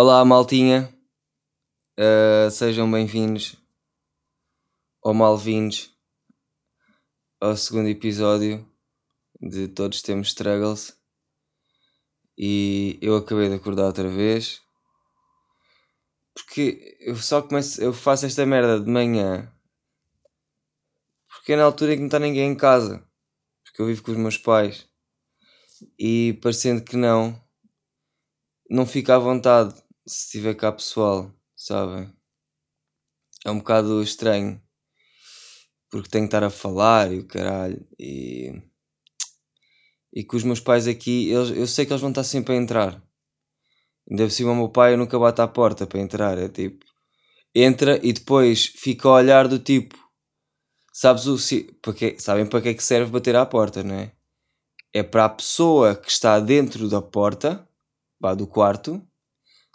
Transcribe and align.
Olá, 0.00 0.24
maltinha. 0.24 0.96
Uh, 1.98 2.48
sejam 2.52 2.88
bem-vindos 2.88 3.56
ou 5.02 5.12
mal-vindos 5.12 5.92
ao 7.40 7.56
segundo 7.56 7.88
episódio 7.88 8.64
de 9.40 9.66
Todos 9.66 10.00
Temos 10.00 10.28
Struggles. 10.28 10.96
E 12.38 12.96
eu 13.02 13.16
acabei 13.16 13.48
de 13.48 13.56
acordar 13.56 13.86
outra 13.86 14.08
vez. 14.08 14.62
Porque 16.32 16.96
eu 17.00 17.16
só 17.16 17.42
começo, 17.42 17.82
eu 17.82 17.92
faço 17.92 18.24
esta 18.24 18.46
merda 18.46 18.78
de 18.78 18.88
manhã. 18.88 19.52
Porque 21.28 21.54
é 21.54 21.56
na 21.56 21.64
altura 21.64 21.94
em 21.94 21.96
que 21.96 22.00
não 22.02 22.06
está 22.06 22.20
ninguém 22.20 22.52
em 22.52 22.56
casa. 22.56 23.04
Porque 23.64 23.82
eu 23.82 23.86
vivo 23.86 24.04
com 24.04 24.12
os 24.12 24.16
meus 24.16 24.38
pais. 24.38 24.88
E 25.98 26.38
parecendo 26.40 26.84
que 26.84 26.96
não, 26.96 27.36
não 28.70 28.86
fico 28.86 29.10
à 29.10 29.18
vontade 29.18 29.87
se 30.08 30.30
tiver 30.30 30.54
cá 30.54 30.72
pessoal, 30.72 31.30
sabem? 31.54 32.10
É 33.44 33.50
um 33.50 33.58
bocado 33.58 34.02
estranho. 34.02 34.60
Porque 35.90 36.08
tenho 36.08 36.24
que 36.24 36.28
estar 36.28 36.42
a 36.42 36.50
falar 36.50 37.12
e 37.12 37.18
o 37.18 37.26
caralho. 37.26 37.86
E. 37.98 38.52
E 40.12 40.24
com 40.24 40.36
os 40.36 40.42
meus 40.42 40.60
pais 40.60 40.88
aqui, 40.88 41.30
eles, 41.30 41.50
eu 41.50 41.66
sei 41.66 41.84
que 41.84 41.92
eles 41.92 42.00
vão 42.00 42.10
estar 42.10 42.24
sempre 42.24 42.54
a 42.54 42.56
entrar. 42.56 43.02
Ainda 44.10 44.24
por 44.24 44.30
cima, 44.30 44.52
o 44.52 44.56
meu 44.56 44.70
pai 44.70 44.94
eu 44.94 44.98
nunca 44.98 45.18
bate 45.18 45.40
à 45.42 45.46
porta 45.46 45.86
para 45.86 46.00
entrar. 46.00 46.38
É 46.38 46.48
tipo. 46.48 46.86
Entra 47.54 48.00
e 48.02 48.12
depois 48.12 48.66
fica 48.66 49.08
a 49.08 49.12
olhar 49.12 49.46
do 49.46 49.58
tipo. 49.58 49.96
Sabes 50.92 51.26
o. 51.26 51.36
Para 51.82 51.92
que, 51.92 52.18
sabem 52.18 52.46
para 52.46 52.62
que 52.62 52.68
é 52.70 52.74
que 52.74 52.82
serve 52.82 53.12
bater 53.12 53.36
à 53.36 53.44
porta, 53.44 53.82
não 53.82 53.94
é? 53.94 54.12
É 54.92 55.02
para 55.02 55.26
a 55.26 55.28
pessoa 55.28 55.94
que 55.94 56.10
está 56.10 56.40
dentro 56.40 56.88
da 56.88 57.02
porta, 57.02 57.68
vá 58.18 58.34
do 58.34 58.46
quarto, 58.46 59.06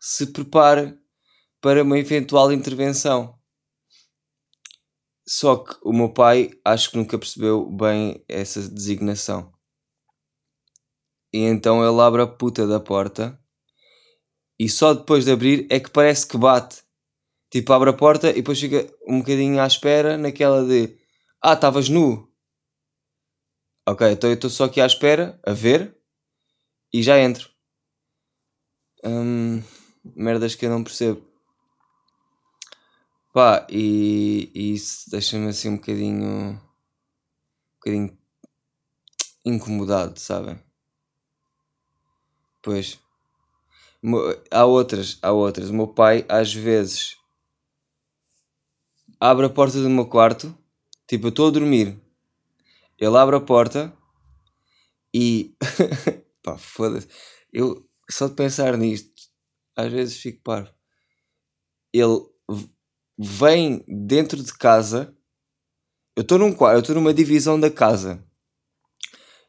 se 0.06 0.34
prepare 0.34 1.00
para 1.62 1.82
uma 1.82 1.98
eventual 1.98 2.52
intervenção. 2.52 3.40
Só 5.26 5.56
que 5.56 5.78
o 5.82 5.94
meu 5.94 6.12
pai 6.12 6.52
acho 6.66 6.92
que 6.92 6.98
nunca 6.98 7.18
percebeu 7.18 7.72
bem 7.72 8.22
essa 8.28 8.68
designação. 8.68 9.54
E 11.32 11.40
então 11.40 11.82
ele 11.88 12.02
abre 12.02 12.22
a 12.22 12.28
puta 12.28 12.68
da 12.68 12.82
porta 12.82 13.42
e 14.60 14.68
só 14.68 14.94
depois 14.94 15.24
de 15.24 15.32
abrir 15.32 15.68
é 15.70 15.80
que 15.80 15.90
parece 15.90 16.28
que 16.28 16.38
bate. 16.38 16.84
Tipo, 17.50 17.72
abre 17.72 17.92
a 17.92 17.94
porta 17.94 18.30
e 18.30 18.34
depois 18.34 18.60
fica 18.60 18.94
um 19.08 19.20
bocadinho 19.20 19.62
à 19.62 19.66
espera 19.66 20.18
naquela 20.18 20.66
de 20.68 20.98
Ah, 21.42 21.54
estavas 21.54 21.88
nu. 21.88 22.30
Ok, 23.88 24.12
então 24.12 24.30
eu 24.30 24.34
estou 24.34 24.50
só 24.50 24.66
aqui 24.66 24.82
à 24.82 24.86
espera, 24.86 25.40
a 25.46 25.54
ver, 25.54 25.98
e 26.94 27.02
já 27.02 27.18
entro. 27.20 27.50
Hum, 29.06 29.62
merdas 30.04 30.56
que 30.56 30.66
eu 30.66 30.70
não 30.70 30.84
percebo. 30.84 31.26
Pá, 33.34 33.66
e, 33.70 34.52
e 34.54 34.74
isso 34.74 35.10
deixa-me 35.10 35.48
assim 35.48 35.70
um 35.70 35.76
bocadinho. 35.78 36.52
um 36.52 36.60
bocadinho 37.76 38.18
incomodado, 39.46 40.20
sabem? 40.20 40.60
Pois. 42.62 43.00
Há 44.52 44.66
outras, 44.66 45.18
há 45.22 45.32
outras. 45.32 45.70
O 45.70 45.74
meu 45.74 45.88
pai, 45.88 46.26
às 46.28 46.54
vezes, 46.54 47.18
abre 49.20 49.46
a 49.46 49.50
porta 49.50 49.82
do 49.82 49.90
meu 49.90 50.06
quarto, 50.06 50.56
tipo, 51.08 51.28
eu 51.28 51.30
estou 51.30 51.48
a 51.48 51.52
dormir. 51.52 51.98
Ele 52.98 53.18
abre 53.18 53.36
a 53.36 53.42
porta 53.42 53.92
e. 55.14 55.56
pá, 56.44 56.58
foda-se. 56.58 57.08
Eu, 57.52 57.88
só 58.10 58.28
de 58.28 58.36
pensar 58.36 58.78
nisto, 58.78 59.13
às 59.76 59.92
vezes 59.92 60.18
fico 60.18 60.42
parvo. 60.44 60.72
Ele 61.92 62.22
vem 63.18 63.84
dentro 63.88 64.42
de 64.42 64.54
casa. 64.54 65.16
Eu 66.16 66.22
estou 66.22 66.38
num 66.38 66.56
eu 66.72 66.80
estou 66.80 66.96
numa 66.96 67.14
divisão 67.14 67.60
da 67.60 67.70
casa. 67.70 68.24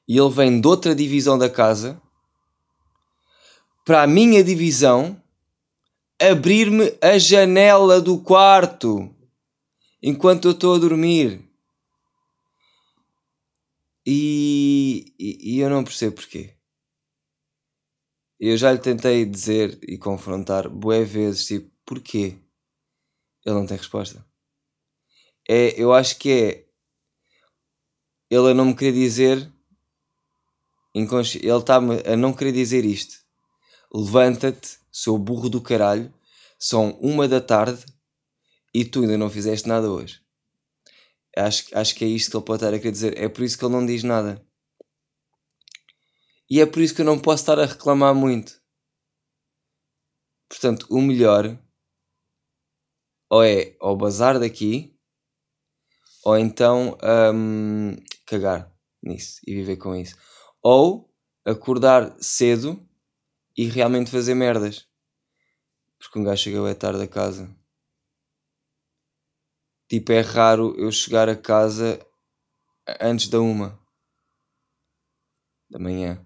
E 0.07 0.19
ele 0.19 0.31
vem 0.31 0.61
de 0.61 0.67
outra 0.67 0.95
divisão 0.95 1.39
da 1.39 1.49
casa 1.49 2.01
para 3.85 4.03
a 4.03 4.07
minha 4.07 4.43
divisão 4.43 5.21
abrir-me 6.21 6.97
a 7.03 7.19
janela 7.19 8.01
do 8.01 8.19
quarto 8.19 9.15
enquanto 10.03 10.49
eu 10.49 10.53
estou 10.53 10.75
a 10.75 10.79
dormir. 10.79 11.43
E, 14.07 15.15
e, 15.19 15.57
e, 15.57 15.61
eu 15.61 15.71
não 15.71 15.83
percebo 15.83 16.17
porquê. 16.17 16.54
Eu 18.39 18.57
já 18.57 18.73
lhe 18.73 18.79
tentei 18.79 19.25
dizer 19.25 19.79
e 19.83 19.97
confrontar 19.97 20.69
bué 20.69 21.05
vezes, 21.05 21.47
tipo, 21.47 21.71
porquê? 21.85 22.39
Ele 23.45 23.55
não 23.55 23.67
tem 23.67 23.77
resposta. 23.77 24.25
É, 25.49 25.81
eu 25.81 25.93
acho 25.93 26.19
que 26.19 26.31
é 26.31 26.65
ele 28.31 28.51
a 28.51 28.55
não 28.55 28.67
me 28.67 28.77
querer 28.77 28.93
dizer 28.93 29.53
ele 30.95 31.59
está-me 31.59 32.01
a 32.07 32.17
não 32.17 32.33
querer 32.33 32.53
dizer 32.53 32.85
isto 32.85 33.25
levanta-te, 33.95 34.79
seu 34.91 35.17
burro 35.17 35.49
do 35.49 35.61
caralho, 35.61 36.13
são 36.59 36.99
uma 37.01 37.29
da 37.29 37.41
tarde 37.41 37.85
e 38.75 38.85
tu 38.85 39.03
ainda 39.03 39.17
não 39.17 39.31
fizeste 39.31 39.69
nada 39.69 39.89
hoje. 39.89 40.21
Acho, 41.37 41.67
acho 41.73 41.95
que 41.95 42.05
é 42.05 42.09
isto 42.09 42.31
que 42.31 42.37
ele 42.37 42.45
pode 42.45 42.65
estar 42.65 42.75
a 42.75 42.79
querer 42.79 42.91
dizer. 42.91 43.19
É 43.19 43.29
por 43.29 43.45
isso 43.45 43.57
que 43.57 43.65
ele 43.65 43.73
não 43.73 43.87
diz 43.87 44.03
nada. 44.03 44.45
E 46.51 46.61
é 46.61 46.67
por 46.67 46.81
isso 46.81 46.95
que 46.95 47.01
eu 47.01 47.07
não 47.07 47.19
posso 47.19 47.43
estar 47.43 47.59
a 47.59 47.67
reclamar 47.67 48.15
muito. 48.15 48.61
Portanto, 50.49 50.87
o 50.91 51.01
melhor 51.01 51.59
ou 53.31 53.43
é 53.43 53.77
ao 53.81 53.97
bazar 53.97 54.39
daqui 54.39 54.95
ou 56.25 56.39
então 56.39 56.97
um, 57.35 57.97
cagar 58.27 58.73
nisso 59.03 59.41
e 59.47 59.55
viver 59.55 59.77
com 59.77 59.95
isso. 59.95 60.17
Ou 60.63 61.13
acordar 61.45 62.17
cedo 62.21 62.89
e 63.57 63.67
realmente 63.67 64.11
fazer 64.11 64.35
merdas. 64.35 64.89
Porque 65.99 66.19
um 66.19 66.25
gajo 66.25 66.43
chega 66.43 66.63
bem 66.63 66.75
tarde 66.75 67.03
a 67.03 67.09
casa. 67.09 67.55
Tipo, 69.89 70.13
é 70.13 70.21
raro 70.21 70.75
eu 70.79 70.91
chegar 70.91 71.29
a 71.29 71.37
casa 71.37 71.99
antes 73.01 73.29
da 73.29 73.41
uma 73.41 73.79
da 75.71 75.79
manhã. 75.79 76.25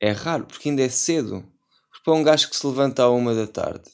É 0.00 0.12
raro, 0.12 0.46
porque 0.46 0.68
ainda 0.70 0.82
é 0.82 0.88
cedo. 0.88 1.42
Porque 1.90 2.04
para 2.04 2.14
um 2.14 2.22
gajo 2.22 2.48
que 2.48 2.56
se 2.56 2.66
levanta 2.66 3.02
à 3.02 3.10
uma 3.10 3.34
da 3.34 3.46
tarde, 3.46 3.90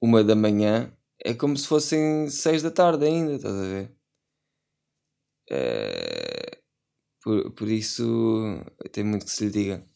uma 0.00 0.22
da 0.22 0.34
manhã, 0.36 0.92
é 1.18 1.32
como 1.32 1.56
se 1.56 1.66
fossem 1.66 2.28
seis 2.28 2.62
da 2.62 2.70
tarde 2.70 3.06
ainda, 3.06 3.34
estás 3.34 3.54
a 3.54 3.62
ver? 3.62 3.96
É... 5.50 6.58
Por, 7.22 7.50
por 7.52 7.68
isso, 7.68 8.60
tem 8.92 9.02
muito 9.02 9.24
que 9.24 9.32
se 9.32 9.46
lhe 9.46 9.50
diga. 9.50 9.86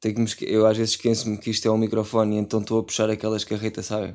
Tenho 0.00 0.14
que 0.14 0.20
me 0.20 0.26
esque... 0.26 0.44
Eu 0.44 0.66
às 0.66 0.76
vezes 0.76 0.94
esqueço-me 0.94 1.38
que 1.38 1.48
isto 1.48 1.66
é 1.66 1.70
um 1.70 1.78
microfone 1.78 2.36
então 2.36 2.60
estou 2.60 2.80
a 2.80 2.84
puxar 2.84 3.08
aquelas 3.08 3.44
carretas, 3.44 3.86
sabe? 3.86 4.14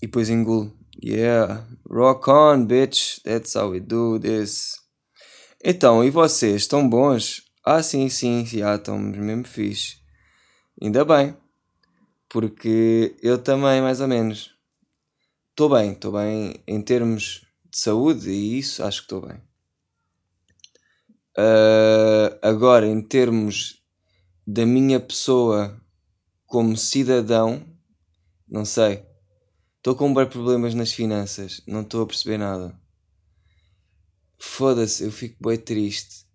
E 0.00 0.06
depois 0.06 0.28
engulo. 0.30 0.72
Yeah, 1.02 1.64
rock 1.88 2.28
on, 2.28 2.66
bitch. 2.66 3.22
That's 3.22 3.54
how 3.54 3.70
we 3.70 3.80
do 3.80 4.18
this. 4.18 4.78
Então, 5.64 6.04
e 6.04 6.10
vocês? 6.10 6.62
Estão 6.62 6.86
bons? 6.86 7.42
Ah, 7.64 7.82
sim, 7.82 8.10
sim, 8.10 8.44
já 8.44 8.74
estamos 8.74 9.16
mesmo 9.16 9.44
fixe. 9.44 9.96
Ainda 10.80 11.02
bem. 11.02 11.34
Porque 12.28 13.16
eu 13.22 13.38
também, 13.38 13.80
mais 13.80 14.02
ou 14.02 14.08
menos. 14.08 14.54
Estou 15.50 15.70
bem, 15.70 15.92
estou 15.92 16.12
bem 16.12 16.62
em 16.66 16.82
termos 16.82 17.46
de 17.70 17.78
saúde 17.78 18.30
e 18.30 18.58
isso 18.58 18.84
acho 18.84 18.98
que 18.98 19.06
estou 19.06 19.26
bem. 19.26 19.38
Uh, 21.38 22.38
agora, 22.42 22.86
em 22.86 23.00
termos 23.00 23.82
da 24.46 24.66
minha 24.66 25.00
pessoa 25.00 25.80
como 26.44 26.76
cidadão, 26.76 27.64
não 28.46 28.66
sei. 28.66 29.09
Estou 29.80 29.96
com 29.96 30.12
bem 30.12 30.28
problemas 30.28 30.74
nas 30.74 30.92
finanças, 30.92 31.62
não 31.66 31.80
estou 31.80 32.02
a 32.02 32.06
perceber 32.06 32.36
nada. 32.36 32.78
Foda-se, 34.38 35.02
eu 35.02 35.10
fico 35.10 35.42
bem 35.42 35.56
triste 35.56 36.26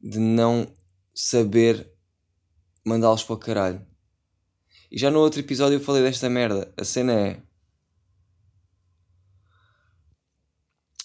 de 0.00 0.18
não 0.18 0.74
saber 1.14 1.86
mandá-los 2.82 3.22
para 3.22 3.34
o 3.34 3.38
caralho. 3.38 3.86
E 4.90 4.98
já 4.98 5.10
no 5.10 5.18
outro 5.18 5.40
episódio 5.40 5.76
eu 5.76 5.84
falei 5.84 6.02
desta 6.02 6.30
merda. 6.30 6.72
A 6.78 6.84
cena 6.84 7.12
é. 7.12 7.42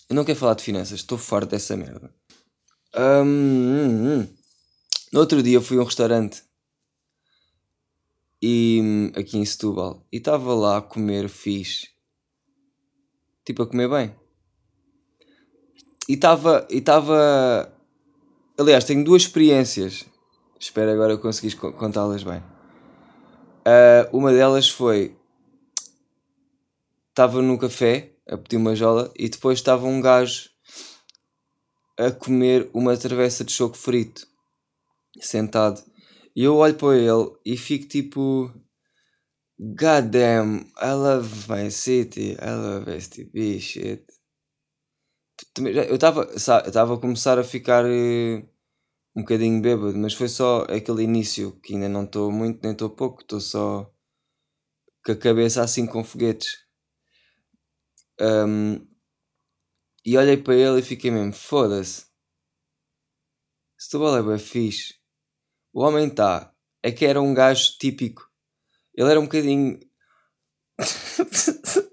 Eu 0.09 0.15
não 0.15 0.23
quero 0.23 0.39
falar 0.39 0.53
de 0.53 0.63
finanças, 0.63 1.01
estou 1.01 1.17
farto 1.17 1.49
dessa 1.49 1.75
merda. 1.75 2.15
Um, 2.95 3.23
hum, 3.25 4.07
hum. 4.21 4.37
No 5.11 5.19
outro 5.19 5.43
dia 5.43 5.59
fui 5.59 5.75
a 5.77 5.81
um 5.81 5.85
restaurante 5.85 6.43
e, 8.45 9.09
aqui 9.15 9.37
em 9.37 9.45
Setúbal 9.45 10.05
e 10.11 10.17
estava 10.17 10.53
lá 10.53 10.79
a 10.79 10.81
comer 10.81 11.29
fixe. 11.29 11.87
Tipo 13.45 13.63
a 13.63 13.67
comer 13.67 13.89
bem. 13.89 14.13
E 16.09 16.15
estava. 16.15 16.67
E 16.69 16.79
estava. 16.79 17.73
Aliás, 18.57 18.83
tenho 18.83 19.01
duas 19.01 19.21
experiências. 19.21 20.05
Espero 20.59 20.91
agora 20.91 21.17
conseguires 21.17 21.57
contá-las 21.57 22.23
bem. 22.23 22.39
Uh, 23.65 24.17
uma 24.17 24.33
delas 24.33 24.69
foi. 24.69 25.15
Estava 27.11 27.41
no 27.41 27.57
café 27.57 28.11
a 28.27 28.35
pedir 28.35 28.57
uma 28.57 28.75
jola 28.75 29.09
e 29.17 29.29
depois 29.29 29.59
estava 29.59 29.85
um 29.85 30.01
gajo 30.01 30.49
a 31.97 32.11
comer 32.11 32.69
uma 32.73 32.97
travessa 32.97 33.45
de 33.45 33.53
choco 33.53 33.77
frito, 33.77 34.27
sentado. 35.21 35.81
E 36.35 36.43
eu 36.43 36.55
olho 36.55 36.75
para 36.75 36.97
ele 36.97 37.37
e 37.45 37.57
fico 37.57 37.87
tipo. 37.87 38.51
God 39.59 40.09
damn, 40.09 40.65
I 40.81 40.93
love 40.93 41.47
my 41.49 41.69
city, 41.71 42.31
I 42.41 42.55
love 42.55 42.91
STB 42.99 43.59
shit. 43.59 44.03
Eu 45.55 45.95
estava 45.95 46.93
a 46.93 46.99
começar 46.99 47.37
a 47.37 47.43
ficar 47.43 47.85
uh, 47.85 48.49
um 49.15 49.21
bocadinho 49.21 49.61
bêbado, 49.61 49.97
mas 49.97 50.13
foi 50.13 50.27
só 50.27 50.63
aquele 50.63 51.03
início 51.03 51.59
que 51.61 51.73
ainda 51.75 51.87
não 51.87 52.03
estou 52.03 52.31
muito 52.31 52.61
nem 52.63 52.71
estou 52.71 52.89
pouco, 52.89 53.21
estou 53.21 53.39
só 53.39 53.93
com 55.05 55.11
a 55.11 55.15
cabeça 55.15 55.61
assim 55.61 55.85
com 55.85 56.03
foguetes. 56.03 56.65
Um, 58.19 58.87
e 60.05 60.17
olhei 60.17 60.37
para 60.37 60.55
ele 60.55 60.79
e 60.79 60.83
fiquei 60.83 61.11
mesmo, 61.11 61.33
foda-se. 61.33 62.05
Setúbal 63.77 64.17
é 64.17 64.23
bem 64.23 64.39
fixe. 64.39 65.02
O 65.73 65.81
homem 65.81 66.07
está. 66.07 66.53
É 66.83 66.91
que 66.91 67.05
era 67.05 67.21
um 67.21 67.33
gajo 67.33 67.77
típico. 67.79 68.29
Ele 68.93 69.09
era 69.09 69.19
um 69.19 69.23
bocadinho. 69.23 69.79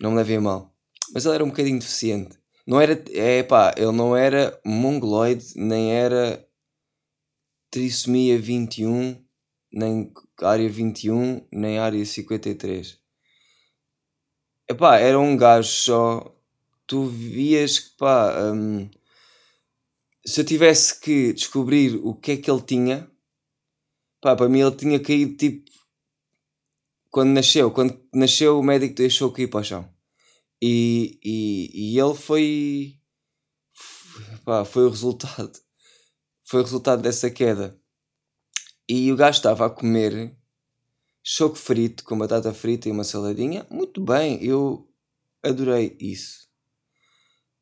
não 0.00 0.10
me 0.10 0.16
levei 0.18 0.36
a 0.36 0.40
mal. 0.40 0.76
Mas 1.14 1.24
ele 1.24 1.36
era 1.36 1.44
um 1.44 1.48
bocadinho 1.48 1.78
deficiente. 1.78 2.38
Não 2.66 2.80
era. 2.80 3.02
É 3.12 3.42
pá, 3.42 3.74
ele 3.76 3.92
não 3.92 4.16
era 4.16 4.58
mongoloide, 4.64 5.52
nem 5.56 5.92
era 5.92 6.46
trissomia 7.70 8.38
21, 8.38 9.22
nem 9.72 10.12
área 10.42 10.68
21, 10.68 11.46
nem 11.52 11.78
área 11.78 12.04
53. 12.04 12.98
Epá, 14.68 14.98
era 14.98 15.18
um 15.18 15.36
gajo 15.36 15.68
só. 15.68 16.36
Tu 16.86 17.06
vias 17.06 17.78
que 17.78 17.96
pá. 17.96 18.52
Um, 18.52 18.90
se 20.26 20.40
eu 20.40 20.44
tivesse 20.44 20.98
que 21.00 21.32
descobrir 21.32 21.96
o 21.96 22.14
que 22.14 22.32
é 22.32 22.36
que 22.36 22.50
ele 22.50 22.62
tinha, 22.62 23.10
pá, 24.20 24.34
para 24.34 24.48
mim 24.48 24.60
ele 24.60 24.74
tinha 24.74 24.98
caído 25.00 25.36
tipo. 25.36 25.70
Quando 27.10 27.30
nasceu, 27.30 27.70
quando 27.70 28.00
nasceu 28.12 28.58
o 28.58 28.62
médico 28.62 28.94
deixou 28.96 29.30
cair 29.30 29.48
para 29.48 29.60
o 29.60 29.64
chão. 29.64 29.94
E, 30.60 31.18
e, 31.22 31.92
e 31.92 31.98
ele 31.98 32.14
foi. 32.14 32.98
Pá, 34.44 34.64
foi 34.64 34.86
o 34.86 34.90
resultado. 34.90 35.52
Foi 36.42 36.60
o 36.60 36.64
resultado 36.64 37.02
dessa 37.02 37.30
queda. 37.30 37.78
E 38.88 39.12
o 39.12 39.16
gajo 39.16 39.38
estava 39.38 39.66
a 39.66 39.70
comer 39.70 40.36
choco 41.22 41.56
frito 41.56 42.04
com 42.04 42.18
batata 42.18 42.52
frita 42.52 42.88
e 42.88 42.92
uma 42.92 43.04
saladinha. 43.04 43.66
Muito 43.70 44.00
bem, 44.00 44.42
eu 44.44 44.86
adorei 45.42 45.96
isso. 46.00 46.48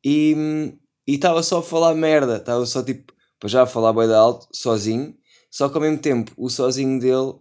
E 0.03 0.75
estava 1.07 1.43
só 1.43 1.59
a 1.59 1.63
falar 1.63 1.93
merda, 1.93 2.37
estava 2.37 2.65
só 2.65 2.83
tipo, 2.83 3.13
para 3.39 3.49
já 3.49 3.63
a 3.63 3.67
falar 3.67 3.93
bem 3.93 4.13
alto, 4.13 4.47
sozinho. 4.53 5.17
Só 5.51 5.69
que 5.69 5.75
ao 5.75 5.81
mesmo 5.81 5.99
tempo, 5.99 6.31
o 6.37 6.49
sozinho 6.49 6.99
dele 6.99 7.39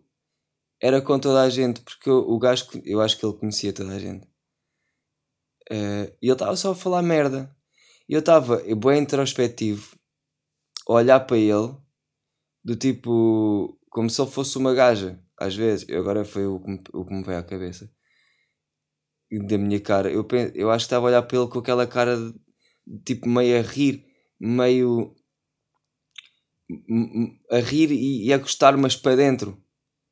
era 0.81 1.01
com 1.01 1.19
toda 1.19 1.43
a 1.43 1.49
gente, 1.49 1.81
porque 1.81 2.11
o, 2.11 2.19
o 2.19 2.39
gajo, 2.39 2.67
eu 2.85 3.01
acho 3.01 3.19
que 3.19 3.25
ele 3.25 3.39
conhecia 3.39 3.73
toda 3.73 3.93
a 3.93 3.99
gente. 3.99 4.27
Uh, 5.71 6.11
e 6.21 6.27
ele 6.27 6.33
estava 6.33 6.57
só 6.57 6.73
a 6.73 6.75
falar 6.75 7.03
merda. 7.03 7.55
E 8.09 8.15
eu 8.15 8.19
estava 8.21 8.63
bem 8.77 9.03
introspectivo, 9.03 9.97
a 10.89 10.93
olhar 10.93 11.21
para 11.21 11.39
ele, 11.39 11.75
do 12.65 12.77
tipo, 12.77 13.79
como 13.89 14.11
se 14.11 14.21
ele 14.21 14.31
fosse 14.31 14.59
uma 14.59 14.75
gaja 14.75 15.23
às 15.39 15.57
vezes, 15.57 15.89
agora 15.91 16.25
foi 16.25 16.47
o 16.47 16.61
que 16.61 16.71
me, 16.71 16.83
o 16.93 17.05
que 17.05 17.15
me 17.15 17.23
veio 17.25 17.39
à 17.39 17.43
cabeça 17.43 17.91
da 19.49 19.59
minha 19.59 19.81
cara. 19.81 20.11
Eu, 20.11 20.27
eu 20.55 20.71
acho 20.71 20.85
que 20.85 20.87
estava 20.87 21.07
a 21.07 21.09
olhar 21.09 21.23
para 21.23 21.39
ele 21.39 21.49
com 21.49 21.59
aquela 21.59 21.87
cara 21.87 22.17
de, 22.17 22.35
tipo 23.05 23.29
meio 23.29 23.59
a 23.59 23.63
rir, 23.63 24.05
meio 24.41 25.15
a 27.51 27.59
rir 27.59 27.91
e, 27.91 28.27
e 28.27 28.33
a 28.33 28.39
gostar, 28.39 28.77
mas 28.77 28.97
para 28.97 29.17
dentro. 29.17 29.63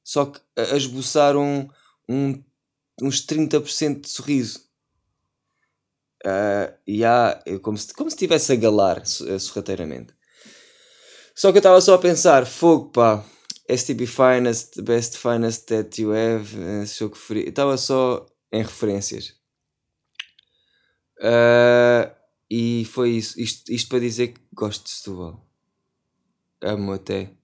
Só 0.02 0.26
que 0.26 0.40
a, 0.56 0.76
esboçar 0.76 1.36
um, 1.36 1.68
um, 2.08 2.42
uns 3.02 3.24
30% 3.26 4.00
de 4.02 4.08
sorriso. 4.08 4.68
Uh, 6.24 6.74
e 6.86 7.04
há, 7.04 7.42
como, 7.62 7.78
se, 7.78 7.94
como 7.94 8.10
se 8.10 8.16
estivesse 8.16 8.52
a 8.52 8.56
galar 8.56 9.06
sorrateiramente. 9.06 10.12
Só 11.34 11.50
que 11.50 11.56
eu 11.56 11.60
estava 11.60 11.80
só 11.80 11.94
a 11.94 11.98
pensar: 11.98 12.44
fogo, 12.44 12.90
pá 12.90 13.24
STB 13.70 14.06
Finest, 14.06 14.74
the 14.74 14.82
best 14.82 15.16
finest 15.16 15.66
that 15.68 16.00
you 16.00 16.12
have, 16.12 16.86
choco 16.86 17.16
frio. 17.16 17.48
Estava 17.48 17.76
só 17.78 18.26
em 18.52 18.62
referências. 18.62 19.34
Uh, 21.18 22.10
e 22.50 22.84
foi 22.86 23.10
isso. 23.10 23.40
Isto, 23.40 23.70
isto 23.72 23.88
para 23.88 24.00
dizer 24.00 24.28
que 24.28 24.40
gosto 24.52 24.84
de 24.84 24.90
Setúbal. 24.90 25.46
Amo 26.60 26.92
até. 26.92 27.34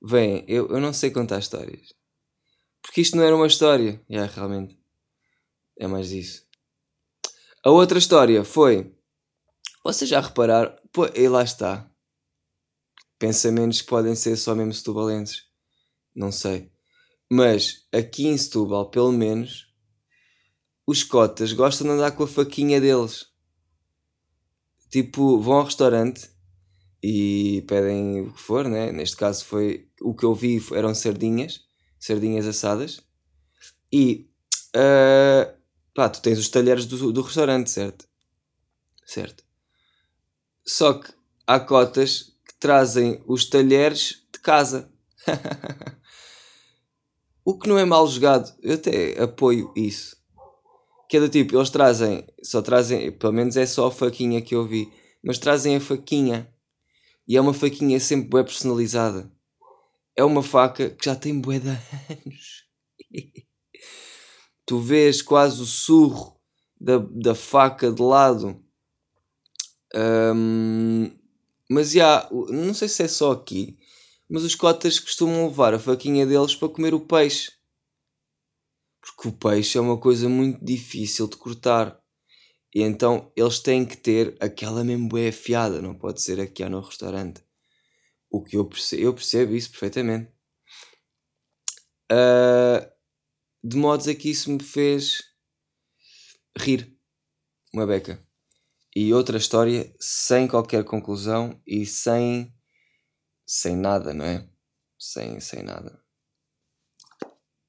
Bem, 0.00 0.44
eu, 0.46 0.68
eu 0.68 0.80
não 0.80 0.92
sei 0.92 1.10
contar 1.10 1.38
histórias. 1.38 1.94
Porque 2.80 3.00
isto 3.00 3.16
não 3.16 3.24
era 3.24 3.34
uma 3.34 3.46
história. 3.46 4.00
É, 4.08 4.14
yeah, 4.14 4.32
realmente. 4.32 4.78
É 5.76 5.86
mais 5.86 6.12
isso. 6.12 6.46
A 7.64 7.70
outra 7.70 7.98
história 7.98 8.44
foi. 8.44 8.94
Vocês 9.82 10.08
já 10.08 10.20
repararam? 10.20 10.76
Pô, 10.92 11.06
e 11.14 11.28
lá 11.28 11.42
está. 11.42 11.90
Pensamentos 13.18 13.80
que 13.80 13.88
podem 13.88 14.14
ser 14.14 14.36
só 14.36 14.54
mesmo 14.54 14.72
setubalenses 14.72 15.44
não 16.14 16.30
sei. 16.30 16.70
Mas 17.30 17.86
aqui 17.92 18.26
em 18.26 18.38
Setúbal, 18.38 18.90
pelo 18.90 19.10
menos, 19.10 19.66
os 20.86 21.02
cotas 21.02 21.52
gostam 21.52 21.86
de 21.86 21.94
andar 21.94 22.12
com 22.12 22.22
a 22.22 22.28
faquinha 22.28 22.80
deles. 22.80 23.26
Tipo, 24.90 25.40
vão 25.40 25.54
ao 25.54 25.64
restaurante 25.64 26.30
e 27.02 27.64
pedem 27.66 28.22
o 28.22 28.32
que 28.32 28.40
for, 28.40 28.68
né? 28.68 28.92
Neste 28.92 29.16
caso 29.16 29.44
foi 29.44 29.88
o 30.00 30.14
que 30.14 30.24
eu 30.24 30.34
vi 30.34 30.62
eram 30.72 30.94
sardinhas, 30.94 31.62
sardinhas 31.98 32.46
assadas. 32.46 33.00
E 33.92 34.30
uh, 34.74 35.52
pá, 35.94 36.08
tu 36.08 36.22
tens 36.22 36.38
os 36.38 36.48
talheres 36.48 36.86
do, 36.86 37.12
do 37.12 37.22
restaurante, 37.22 37.70
certo? 37.70 38.06
Certo. 39.04 39.44
Só 40.66 40.94
que 40.94 41.12
há 41.46 41.60
cotas 41.60 42.32
que 42.46 42.54
trazem 42.58 43.22
os 43.26 43.44
talheres 43.44 44.26
de 44.32 44.40
casa. 44.40 44.90
O 47.46 47.58
que 47.58 47.68
não 47.68 47.78
é 47.78 47.84
mal 47.84 48.06
jogado, 48.08 48.50
eu 48.62 48.74
até 48.74 49.22
apoio 49.22 49.70
isso. 49.76 50.16
Que 51.14 51.18
é 51.18 51.20
do 51.20 51.28
tipo, 51.28 51.56
eles 51.56 51.70
trazem, 51.70 52.26
só 52.42 52.60
trazem, 52.60 53.12
pelo 53.12 53.32
menos 53.32 53.56
é 53.56 53.64
só 53.64 53.86
a 53.86 53.90
faquinha 53.92 54.42
que 54.42 54.52
eu 54.52 54.66
vi, 54.66 54.92
mas 55.22 55.38
trazem 55.38 55.76
a 55.76 55.80
faquinha. 55.80 56.52
E 57.28 57.36
é 57.36 57.40
uma 57.40 57.54
faquinha 57.54 58.00
sempre 58.00 58.30
bem 58.30 58.42
personalizada. 58.42 59.32
É 60.16 60.24
uma 60.24 60.42
faca 60.42 60.90
que 60.90 61.04
já 61.04 61.14
tem 61.14 61.40
bué 61.40 61.60
de 61.60 61.68
anos. 61.68 62.64
tu 64.66 64.80
vês 64.80 65.22
quase 65.22 65.62
o 65.62 65.66
surro 65.66 66.36
da, 66.80 66.98
da 66.98 67.36
faca 67.36 67.92
de 67.92 68.02
lado. 68.02 68.60
Um, 69.94 71.12
mas 71.70 71.92
já, 71.92 72.28
não 72.48 72.74
sei 72.74 72.88
se 72.88 73.04
é 73.04 73.06
só 73.06 73.30
aqui, 73.30 73.78
mas 74.28 74.42
os 74.42 74.56
cotas 74.56 74.98
costumam 74.98 75.46
levar 75.46 75.74
a 75.74 75.78
faquinha 75.78 76.26
deles 76.26 76.56
para 76.56 76.70
comer 76.70 76.92
o 76.92 76.98
peixe. 76.98 77.52
Porque 79.04 79.28
o 79.28 79.32
peixe 79.32 79.76
é 79.76 79.80
uma 79.80 80.00
coisa 80.00 80.28
muito 80.28 80.64
difícil 80.64 81.28
de 81.28 81.36
cortar. 81.36 82.00
E 82.74 82.80
então 82.80 83.30
eles 83.36 83.60
têm 83.60 83.84
que 83.84 83.96
ter 83.96 84.36
aquela 84.40 84.82
mesmo 84.82 85.10
afiada, 85.28 85.82
não 85.82 85.94
pode 85.94 86.22
ser 86.22 86.40
aqui 86.40 86.64
no 86.68 86.80
restaurante. 86.80 87.44
O 88.30 88.42
que 88.42 88.56
eu 88.56 88.64
percebo, 88.64 89.02
eu 89.02 89.14
percebo 89.14 89.54
isso 89.54 89.70
perfeitamente. 89.70 90.32
Uh, 92.10 92.84
de 93.62 93.76
modos 93.76 94.08
a 94.08 94.14
que 94.14 94.30
isso 94.30 94.50
me 94.50 94.62
fez 94.62 95.22
rir. 96.58 96.98
Uma 97.72 97.86
beca. 97.86 98.26
E 98.96 99.12
outra 99.12 99.36
história 99.36 99.94
sem 100.00 100.48
qualquer 100.48 100.84
conclusão 100.84 101.60
e 101.66 101.84
sem 101.84 102.54
sem 103.46 103.76
nada, 103.76 104.14
não 104.14 104.24
é? 104.24 104.48
Sem, 104.98 105.38
sem 105.40 105.62
nada. 105.62 106.02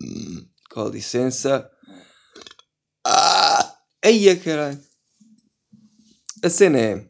Hum, 0.02 0.50
com 0.76 0.90
licença. 0.90 1.72
Ah! 3.08 3.78
Eia, 4.04 4.38
caralho! 4.38 4.78
A 6.44 6.50
cena 6.50 6.78
é. 6.78 7.08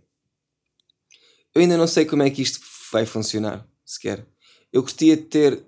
Eu 1.55 1.61
ainda 1.61 1.75
não 1.75 1.87
sei 1.87 2.05
como 2.05 2.21
é 2.21 2.29
que 2.29 2.43
isto 2.43 2.59
vai 2.91 3.07
funcionar, 3.07 3.67
sequer. 3.83 4.23
Eu 4.71 4.83
gostaria 4.83 5.17
de 5.17 5.23
ter 5.23 5.65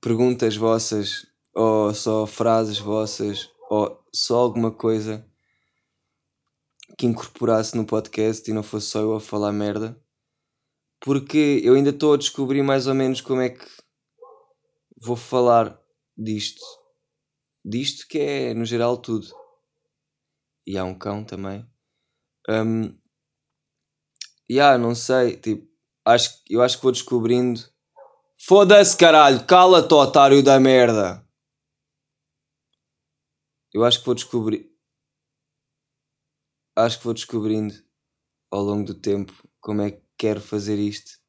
perguntas 0.00 0.56
vossas, 0.56 1.26
ou 1.52 1.92
só 1.92 2.28
frases 2.28 2.78
vossas, 2.78 3.50
ou 3.68 4.00
só 4.14 4.38
alguma 4.38 4.70
coisa 4.70 5.26
que 6.96 7.06
incorporasse 7.06 7.76
no 7.76 7.84
podcast 7.84 8.48
e 8.48 8.54
não 8.54 8.62
fosse 8.62 8.86
só 8.86 9.00
eu 9.00 9.16
a 9.16 9.20
falar 9.20 9.50
merda 9.52 10.00
porque 11.00 11.60
eu 11.64 11.74
ainda 11.74 11.90
estou 11.90 12.12
a 12.12 12.18
descobrir 12.18 12.62
mais 12.62 12.86
ou 12.86 12.94
menos 12.94 13.22
como 13.22 13.40
é 13.40 13.48
que 13.48 13.66
vou 15.00 15.16
falar 15.16 15.80
disto. 16.16 16.60
Disto 17.64 18.06
que 18.08 18.18
é, 18.18 18.54
no 18.54 18.64
geral, 18.64 18.96
tudo. 18.96 19.26
E 20.66 20.76
há 20.78 20.84
um 20.84 20.98
cão 20.98 21.24
também. 21.24 21.68
Um, 22.48 22.98
yeah, 24.50 24.78
não 24.78 24.94
sei, 24.94 25.36
tipo, 25.36 25.68
acho, 26.04 26.42
eu 26.48 26.62
acho 26.62 26.76
que 26.76 26.82
vou 26.82 26.92
descobrindo. 26.92 27.60
Foda-se, 28.38 28.96
caralho, 28.96 29.46
cala-te, 29.46 29.92
otário 29.92 30.42
da 30.42 30.58
merda. 30.58 31.26
Eu 33.72 33.84
acho 33.84 34.00
que 34.00 34.06
vou 34.06 34.14
descobrir. 34.14 34.70
Acho 36.76 36.98
que 36.98 37.04
vou 37.04 37.14
descobrindo 37.14 37.74
ao 38.50 38.62
longo 38.62 38.84
do 38.84 38.94
tempo 38.94 39.32
como 39.60 39.82
é 39.82 39.90
que 39.90 40.02
quero 40.16 40.40
fazer 40.40 40.78
isto 40.78 41.20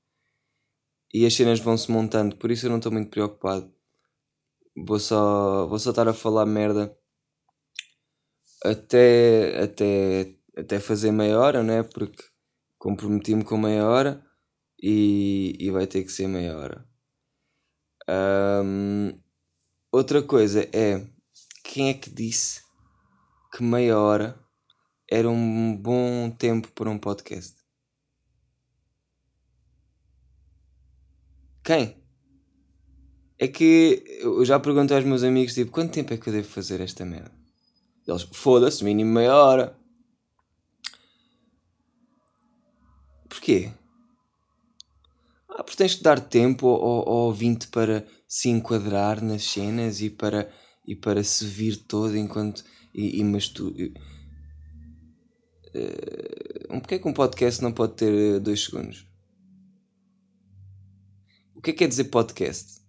e 1.13 1.25
as 1.25 1.33
cenas 1.33 1.59
vão 1.59 1.77
se 1.77 1.91
montando, 1.91 2.37
por 2.37 2.51
isso 2.51 2.65
eu 2.65 2.69
não 2.69 2.77
estou 2.77 2.91
muito 2.91 3.09
preocupado. 3.09 3.71
Vou 4.75 4.99
só, 4.99 5.67
vou 5.67 5.77
só 5.79 5.89
estar 5.89 6.07
a 6.07 6.13
falar 6.13 6.45
merda 6.45 6.95
até, 8.63 9.61
até, 9.63 10.35
até 10.57 10.79
fazer 10.79 11.11
meia 11.11 11.39
hora, 11.39 11.63
né? 11.63 11.83
Porque 11.83 12.23
comprometi-me 12.77 13.43
com 13.43 13.57
meia 13.57 13.85
hora 13.87 14.25
e, 14.81 15.55
e 15.59 15.71
vai 15.71 15.87
ter 15.87 16.03
que 16.03 16.11
ser 16.11 16.27
meia 16.27 16.57
hora. 16.57 16.87
Um, 18.09 19.13
outra 19.91 20.21
coisa 20.23 20.67
é 20.73 21.05
quem 21.63 21.89
é 21.89 21.93
que 21.93 22.09
disse 22.09 22.61
que 23.53 23.63
meia 23.63 23.97
hora 23.97 24.39
era 25.09 25.29
um 25.29 25.75
bom 25.77 26.31
tempo 26.31 26.71
para 26.71 26.89
um 26.89 26.97
podcast? 26.97 27.55
Quem? 31.63 32.00
É 33.41 33.47
que 33.47 34.03
eu 34.19 34.45
já 34.45 34.59
perguntei 34.59 34.95
aos 34.95 35.03
meus 35.03 35.23
amigos, 35.23 35.55
tipo, 35.55 35.71
quanto 35.71 35.93
tempo 35.93 36.13
é 36.13 36.17
que 36.17 36.29
eu 36.29 36.33
devo 36.33 36.47
fazer 36.47 36.79
esta 36.79 37.03
merda? 37.03 37.31
Eles, 38.07 38.21
foda-se, 38.31 38.83
mínimo 38.83 39.11
meia 39.11 39.35
hora. 39.35 39.75
Porquê? 43.27 43.73
Ah, 45.49 45.63
porque 45.63 45.75
tens 45.75 45.95
que 45.95 46.03
dar 46.03 46.19
tempo 46.19 46.67
ao, 46.67 47.09
ao 47.09 47.15
ouvinte 47.25 47.67
para 47.69 48.05
se 48.27 48.47
enquadrar 48.47 49.23
nas 49.23 49.43
cenas 49.43 50.01
e 50.01 50.11
para, 50.11 50.53
e 50.85 50.95
para 50.95 51.23
se 51.23 51.43
vir 51.43 51.77
todo 51.77 52.15
enquanto. 52.15 52.63
E, 52.93 53.21
e 53.21 53.23
mas 53.23 53.49
tu. 53.49 53.69
Uh, 55.73 56.79
porquê 56.79 56.93
é 56.93 56.99
que 56.99 57.07
um 57.07 57.13
podcast 57.13 57.59
não 57.63 57.71
pode 57.71 57.95
ter 57.95 58.39
dois 58.39 58.65
segundos? 58.65 59.07
O 61.55 61.61
que 61.61 61.71
é 61.71 61.73
que 61.73 61.79
quer 61.79 61.87
dizer 61.87 62.03
podcast? 62.03 62.80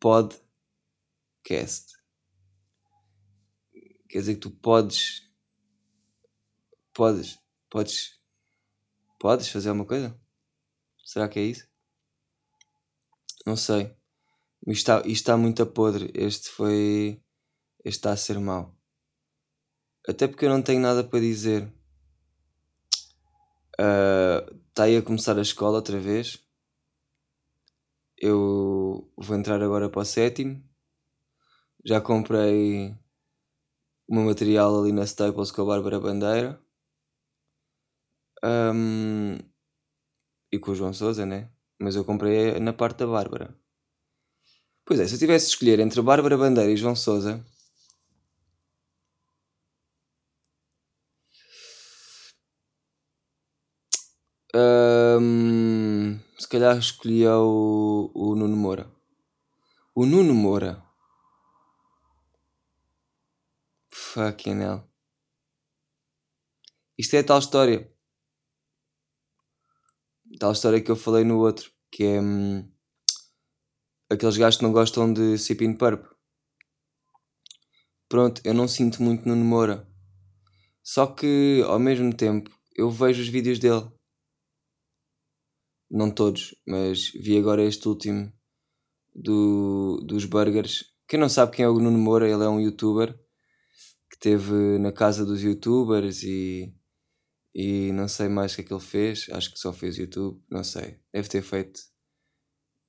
Podcast. 0.00 1.92
Quer 4.08 4.18
dizer 4.20 4.34
que 4.36 4.40
tu 4.40 4.50
podes. 4.50 5.30
Podes. 6.94 7.38
Podes. 7.68 8.18
Podes 9.18 9.48
fazer 9.50 9.68
alguma 9.68 9.84
coisa? 9.84 10.18
Será 11.04 11.28
que 11.28 11.38
é 11.38 11.42
isso? 11.42 11.68
Não 13.46 13.56
sei. 13.56 13.94
Isto 14.66 14.70
está, 14.72 14.98
isto 15.00 15.10
está 15.10 15.36
muito 15.36 15.62
a 15.62 15.66
podre. 15.66 16.10
Este 16.14 16.48
foi. 16.48 17.22
Este 17.84 17.98
está 17.98 18.12
a 18.12 18.16
ser 18.16 18.38
mau. 18.40 18.74
Até 20.08 20.26
porque 20.26 20.46
eu 20.46 20.50
não 20.50 20.62
tenho 20.62 20.80
nada 20.80 21.04
para 21.04 21.20
dizer. 21.20 21.70
Uh, 23.78 24.60
está 24.68 24.84
aí 24.84 24.96
a 24.96 25.02
começar 25.02 25.38
a 25.38 25.42
escola 25.42 25.76
outra 25.76 26.00
vez 26.00 26.42
eu 28.20 29.10
vou 29.16 29.36
entrar 29.36 29.62
agora 29.62 29.88
para 29.88 30.02
o 30.02 30.04
sétimo. 30.04 30.62
Já 31.84 32.00
comprei 32.00 32.94
o 34.08 34.14
meu 34.14 34.24
material 34.24 34.78
ali 34.78 34.92
na 34.92 35.04
Staples 35.04 35.50
com 35.50 35.62
a 35.62 35.64
Bárbara 35.64 35.98
Bandeira. 35.98 36.60
Um, 38.44 39.38
e 40.52 40.58
com 40.58 40.72
o 40.72 40.74
João 40.74 40.92
Souza, 40.92 41.24
né? 41.26 41.50
Mas 41.78 41.96
eu 41.96 42.04
comprei 42.04 42.58
na 42.60 42.72
parte 42.72 42.98
da 42.98 43.06
Bárbara. 43.06 43.54
Pois 44.84 45.00
é, 45.00 45.06
se 45.06 45.14
eu 45.14 45.18
tivesse 45.18 45.46
de 45.46 45.52
escolher 45.52 45.80
entre 45.80 46.02
Bárbara 46.02 46.36
Bandeira 46.36 46.70
e 46.70 46.76
João 46.76 46.96
Souza. 46.96 47.44
Um, 54.54 55.69
calhar 56.50 56.76
escolhia 56.76 57.38
o, 57.38 58.10
o 58.12 58.34
Nuno 58.34 58.56
Moura. 58.56 58.92
O 59.94 60.04
Nuno 60.04 60.34
Moura. 60.34 60.84
Fucking 63.88 64.60
hell. 64.60 64.84
Isto 66.98 67.14
é 67.16 67.22
tal 67.22 67.38
história. 67.38 67.88
Tal 70.40 70.52
história 70.52 70.80
que 70.80 70.90
eu 70.90 70.96
falei 70.96 71.24
no 71.24 71.38
outro. 71.38 71.70
Que 71.90 72.04
é. 72.04 72.20
Hum, 72.20 72.68
aqueles 74.10 74.36
gajos 74.36 74.58
que 74.58 74.64
não 74.64 74.72
gostam 74.72 75.12
de 75.12 75.38
Sipin 75.38 75.74
Purp. 75.74 76.04
Pronto, 78.08 78.42
eu 78.44 78.52
não 78.52 78.66
sinto 78.66 79.00
muito 79.00 79.28
Nuno 79.28 79.44
Moura. 79.44 79.88
Só 80.82 81.06
que, 81.06 81.62
ao 81.68 81.78
mesmo 81.78 82.12
tempo, 82.12 82.50
eu 82.74 82.90
vejo 82.90 83.22
os 83.22 83.28
vídeos 83.28 83.60
dele 83.60 83.88
não 85.90 86.10
todos, 86.10 86.54
mas 86.66 87.10
vi 87.10 87.36
agora 87.36 87.64
este 87.64 87.88
último 87.88 88.32
do, 89.14 90.00
dos 90.06 90.24
burgers. 90.24 90.84
Quem 91.08 91.18
não 91.18 91.28
sabe 91.28 91.56
quem 91.56 91.64
é 91.64 91.68
o 91.68 91.80
Nuno 91.80 91.98
Moura, 91.98 92.28
ele 92.28 92.44
é 92.44 92.48
um 92.48 92.60
youtuber 92.60 93.18
que 94.08 94.18
teve 94.18 94.78
na 94.78 94.92
casa 94.92 95.26
dos 95.26 95.42
youtubers 95.42 96.22
e, 96.22 96.72
e 97.54 97.90
não 97.92 98.06
sei 98.06 98.28
mais 98.28 98.52
o 98.52 98.56
que 98.56 98.62
é 98.62 98.64
que 98.64 98.72
ele 98.72 98.80
fez. 98.80 99.26
Acho 99.32 99.52
que 99.52 99.58
só 99.58 99.72
fez 99.72 99.96
YouTube, 99.98 100.40
não 100.48 100.62
sei. 100.62 101.00
Deve 101.12 101.28
ter 101.28 101.42
feito 101.42 101.80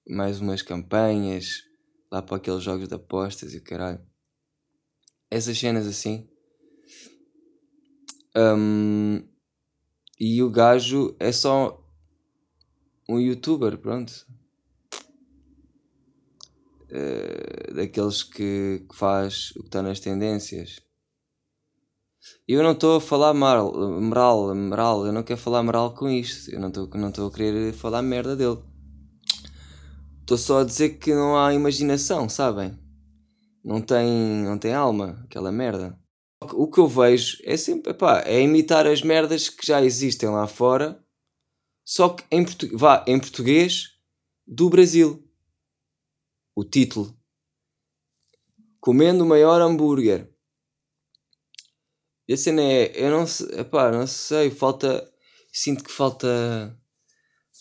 mais 0.08 0.39
umas 0.39 0.62
campanhas 0.62 1.63
lá 2.12 2.22
para 2.22 2.38
aqueles 2.38 2.63
jogos 2.63 2.88
de 2.88 2.93
apostas 2.93 3.53
e 3.53 3.58
o 3.58 3.63
caralho. 3.63 4.05
Essas 5.29 5.58
cenas 5.58 5.88
assim. 5.88 6.29
Um, 8.36 9.27
e 10.20 10.43
o 10.43 10.50
gajo 10.50 11.15
é 11.20 11.31
só 11.31 11.80
um 13.15 13.20
youtuber, 13.20 13.77
pronto. 13.77 14.25
Uh, 16.89 17.74
daqueles 17.74 18.24
que, 18.24 18.86
que, 18.89 18.96
faz 18.96 19.51
o 19.51 19.62
que 19.62 19.68
está 19.68 19.82
nas 19.82 20.00
tendências. 20.00 20.82
Eu 22.48 22.62
não 22.62 22.74
estou 22.74 22.98
a 22.98 23.01
falar 23.01 23.34
mal, 23.34 23.74
moral, 24.01 24.53
moral, 24.53 25.06
eu 25.06 25.13
não 25.13 25.24
quero 25.24 25.39
falar 25.39 25.63
moral 25.63 25.94
com 25.94 26.10
isto. 26.10 26.51
Eu 26.51 26.60
não 26.60 26.68
estou 26.68 26.89
não 26.96 27.27
a 27.27 27.32
querer 27.32 27.74
falar 27.74 28.01
merda 28.01 28.36
dele. 28.36 28.60
Estou 30.20 30.38
só 30.38 30.60
a 30.60 30.63
dizer 30.63 30.98
que 30.98 31.13
não 31.13 31.38
há 31.38 31.53
imaginação, 31.53 32.30
sabem? 32.30 32.77
Não 33.63 33.82
tem, 33.82 34.08
não 34.44 34.58
tem 34.58 34.74
alma, 34.74 35.22
aquela 35.25 35.51
merda. 35.51 35.98
O 36.53 36.68
que 36.68 36.80
eu 36.80 36.88
vejo 36.88 37.38
é 37.44 37.56
sempre, 37.56 37.91
epá, 37.91 38.24
é 38.25 38.41
imitar 38.41 38.88
as 38.88 39.01
merdas 39.01 39.48
que 39.48 39.65
já 39.65 39.82
existem 39.84 40.30
lá 40.30 40.48
fora 40.48 41.00
só 41.91 42.07
que 42.07 42.24
em, 42.31 42.45
portu 42.45 42.69
vá, 42.77 43.03
em 43.05 43.19
português 43.19 43.98
do 44.48 44.69
Brasil. 44.69 45.29
O 46.55 46.63
título. 46.63 47.13
Comendo 48.79 49.25
o 49.25 49.27
maior 49.27 49.60
hambúrguer. 49.60 50.33
E 52.25 52.33
a 52.33 52.38
cena 52.38 52.62
é, 52.62 52.93
eu 52.95 53.12
não 53.12 53.27
sei, 53.27 53.60
epá, 53.60 53.91
não 53.91 54.07
sei, 54.07 54.50
falta, 54.50 55.13
sinto 55.51 55.83
que 55.83 55.91
falta, 55.91 56.79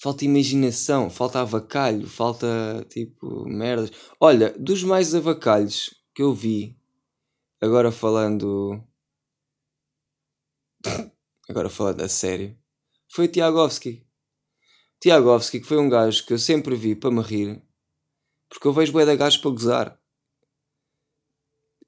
falta 0.00 0.25
imaginação, 0.25 1.10
falta 1.10 1.40
avacalho, 1.40 2.06
falta 2.06 2.87
tipo 2.88 3.49
merdas. 3.49 3.90
Olha, 4.20 4.56
dos 4.56 4.84
mais 4.84 5.12
avacalhos 5.12 5.92
que 6.14 6.22
eu 6.22 6.32
vi, 6.32 6.78
agora 7.60 7.90
falando, 7.90 8.80
agora 11.50 11.68
falando 11.68 12.02
a 12.02 12.08
sério, 12.08 12.56
foi 13.08 13.25
o 13.25 13.28
Tiagovski. 13.28 14.08
Tiagovski, 15.00 15.61
que 15.61 15.66
foi 15.66 15.78
um 15.78 15.88
gajo 15.88 16.26
que 16.26 16.33
eu 16.33 16.38
sempre 16.38 16.76
vi 16.76 16.95
para 16.95 17.11
me 17.11 17.23
rir, 17.23 17.62
porque 18.49 18.69
eu 18.69 18.73
vejo 18.73 18.92
bué 18.92 19.07
de 19.07 19.16
gajos 19.16 19.38
para 19.38 19.50
gozar. 19.50 20.00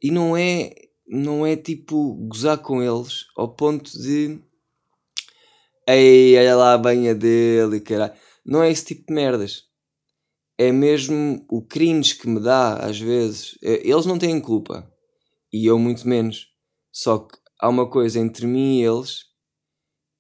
E 0.03 0.11
não 0.11 0.37
é, 0.37 0.75
não 1.07 1.47
é 1.47 1.55
tipo 1.55 2.15
gozar 2.27 2.59
com 2.59 2.83
eles 2.83 3.27
ao 3.37 3.55
ponto 3.55 3.91
de 3.93 4.43
ei, 5.87 6.37
olha 6.39 6.57
lá 6.57 6.73
a 6.73 6.79
banha 6.79 7.15
dele 7.15 7.81
caralho. 7.81 8.15
Não 8.45 8.63
é 8.63 8.71
esse 8.71 8.87
tipo 8.87 9.07
de 9.07 9.15
merdas. 9.15 9.65
É 10.57 10.73
mesmo 10.73 11.45
o 11.51 11.63
cringe 11.63 12.17
que 12.17 12.29
me 12.29 12.41
dá 12.41 12.77
às 12.77 12.99
vezes. 12.99 13.59
É, 13.63 13.87
eles 13.87 14.07
não 14.07 14.19
têm 14.19 14.41
culpa. 14.41 14.91
E 15.53 15.67
eu 15.67 15.79
muito 15.79 16.09
menos. 16.09 16.49
Só 16.91 17.19
que 17.19 17.37
há 17.61 17.69
uma 17.69 17.89
coisa 17.89 18.19
entre 18.19 18.47
mim 18.47 18.81
e 18.81 18.85
eles 18.85 19.27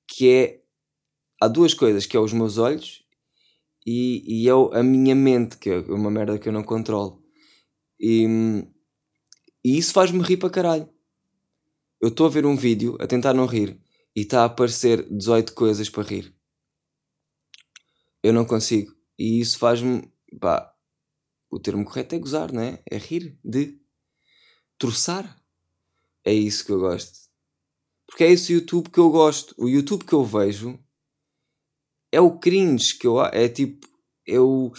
que 0.06 0.30
é 0.30 0.61
há 1.42 1.48
duas 1.48 1.74
coisas, 1.74 2.06
que 2.06 2.16
é 2.16 2.20
os 2.20 2.32
meus 2.32 2.56
olhos 2.56 3.04
e, 3.84 4.44
e 4.44 4.48
é 4.48 4.52
a 4.52 4.82
minha 4.82 5.12
mente, 5.12 5.56
que 5.56 5.70
é 5.70 5.78
uma 5.78 6.08
merda 6.08 6.38
que 6.38 6.48
eu 6.48 6.52
não 6.52 6.62
controlo. 6.62 7.20
E, 7.98 8.24
e 9.64 9.76
isso 9.76 9.92
faz-me 9.92 10.22
rir 10.22 10.36
para 10.36 10.50
caralho. 10.50 10.88
Eu 12.00 12.10
estou 12.10 12.26
a 12.26 12.30
ver 12.30 12.46
um 12.46 12.56
vídeo, 12.56 12.96
a 13.00 13.08
tentar 13.08 13.34
não 13.34 13.46
rir, 13.46 13.80
e 14.14 14.20
está 14.20 14.42
a 14.42 14.44
aparecer 14.44 15.08
18 15.10 15.52
coisas 15.54 15.90
para 15.90 16.04
rir. 16.04 16.32
Eu 18.22 18.32
não 18.32 18.44
consigo. 18.44 18.94
E 19.18 19.40
isso 19.40 19.58
faz-me. 19.58 20.08
Pá, 20.40 20.72
o 21.50 21.58
termo 21.58 21.84
correto 21.84 22.14
é 22.14 22.18
gozar, 22.20 22.52
não 22.52 22.62
é? 22.62 22.80
É 22.88 22.96
rir 22.96 23.36
de 23.44 23.80
troçar. 24.78 25.42
É 26.24 26.32
isso 26.32 26.64
que 26.64 26.70
eu 26.70 26.78
gosto. 26.78 27.18
Porque 28.06 28.22
é 28.22 28.30
esse 28.30 28.52
YouTube 28.52 28.90
que 28.90 28.98
eu 28.98 29.10
gosto. 29.10 29.56
O 29.58 29.68
YouTube 29.68 30.04
que 30.04 30.12
eu 30.12 30.24
vejo 30.24 30.78
é 32.12 32.20
o 32.20 32.38
cringe 32.38 32.96
que 32.98 33.06
eu 33.06 33.20
é 33.24 33.48
tipo 33.48 33.88
é 34.28 34.38
o 34.38 34.72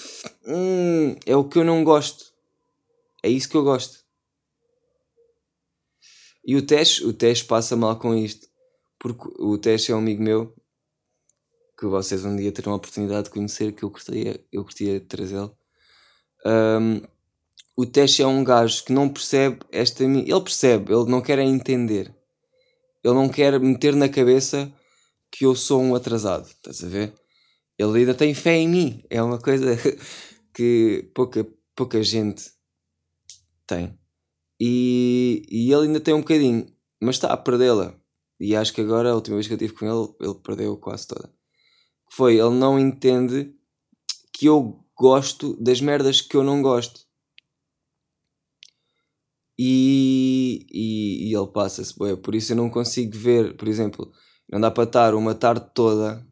hum, 0.47 1.15
é 1.25 1.35
o 1.35 1.43
que 1.43 1.59
eu 1.59 1.65
não 1.65 1.83
gosto. 1.83 2.31
É 3.23 3.29
isso 3.29 3.49
que 3.49 3.57
eu 3.57 3.63
gosto. 3.63 4.03
E 6.45 6.55
o 6.55 6.65
Tesh, 6.65 7.01
o 7.01 7.13
Tesh 7.13 7.41
passa 7.41 7.75
mal 7.75 7.97
com 7.97 8.13
isto. 8.13 8.47
Porque 8.99 9.29
o 9.39 9.57
Tesh 9.57 9.89
é 9.89 9.95
um 9.95 9.99
amigo 9.99 10.21
meu 10.21 10.53
que 11.77 11.85
vocês 11.87 12.23
um 12.23 12.35
dia 12.35 12.51
terão 12.51 12.73
a 12.73 12.75
oportunidade 12.75 13.25
de 13.25 13.29
conhecer, 13.31 13.73
que 13.73 13.83
eu 13.83 13.89
gostaria, 13.89 14.39
eu 14.51 14.63
de 14.63 14.99
trazê-lo. 15.01 15.57
Um, 16.45 17.01
o 17.75 17.85
Tesh 17.85 18.19
é 18.19 18.27
um 18.27 18.43
gajo 18.43 18.83
que 18.85 18.93
não 18.93 19.09
percebe 19.09 19.59
esta. 19.71 20.03
Ele 20.03 20.41
percebe, 20.41 20.93
ele 20.93 21.09
não 21.09 21.21
quer 21.21 21.39
é 21.39 21.43
entender. 21.43 22.13
Ele 23.03 23.13
não 23.13 23.27
quer 23.27 23.59
meter 23.59 23.95
na 23.95 24.07
cabeça 24.07 24.71
que 25.31 25.45
eu 25.45 25.55
sou 25.55 25.81
um 25.81 25.95
atrasado. 25.95 26.45
Estás 26.45 26.83
a 26.83 26.87
ver? 26.87 27.13
Ele 27.77 28.00
ainda 28.00 28.13
tem 28.13 28.34
fé 28.34 28.56
em 28.56 28.68
mim. 28.68 29.03
É 29.10 29.22
uma 29.22 29.39
coisa 29.39 29.75
que 30.53 31.12
pouca, 31.13 31.48
pouca 31.75 32.01
gente 32.03 32.51
tem. 33.65 33.98
E, 34.60 35.44
e 35.50 35.72
ele 35.72 35.88
ainda 35.88 36.00
tem 36.00 36.13
um 36.13 36.22
bocadinho, 36.22 36.68
mas 37.01 37.15
está 37.15 37.34
a 37.34 37.38
perdê-la. 37.38 38.00
E 38.39 38.56
acho 38.56 38.74
que 38.74 38.82
agora, 38.82 39.12
a 39.12 39.15
última 39.15 39.36
vez 39.36 39.48
que 39.48 39.53
eu 39.53 39.58
estive 39.58 39.74
com 39.74 39.86
ele, 39.86 40.15
ele 40.20 40.39
perdeu 40.39 40.77
quase 40.77 41.08
toda. 41.08 41.34
Foi, 42.12 42.36
ele 42.36 42.56
não 42.56 42.80
entende 42.80 43.53
que 44.32 44.46
eu 44.48 44.86
gosto 44.98 45.56
das 45.62 45.82
merdas 45.82 46.22
que 46.22 46.36
eu 46.36 46.44
não 46.44 46.62
gosto. 46.62 47.01
E, 49.58 50.65
e, 50.72 51.30
e 51.30 51.36
ele 51.36 51.48
passa-se, 51.48 51.94
por 51.94 52.36
isso 52.36 52.53
eu 52.53 52.58
não 52.58 52.70
consigo 52.70 53.15
ver, 53.15 53.56
por 53.56 53.68
exemplo, 53.68 54.12
não 54.51 54.60
dá 54.60 54.72
para 54.72 54.84
estar 54.84 55.13
uma 55.13 55.36
tarde 55.36 55.70
toda 55.74 56.25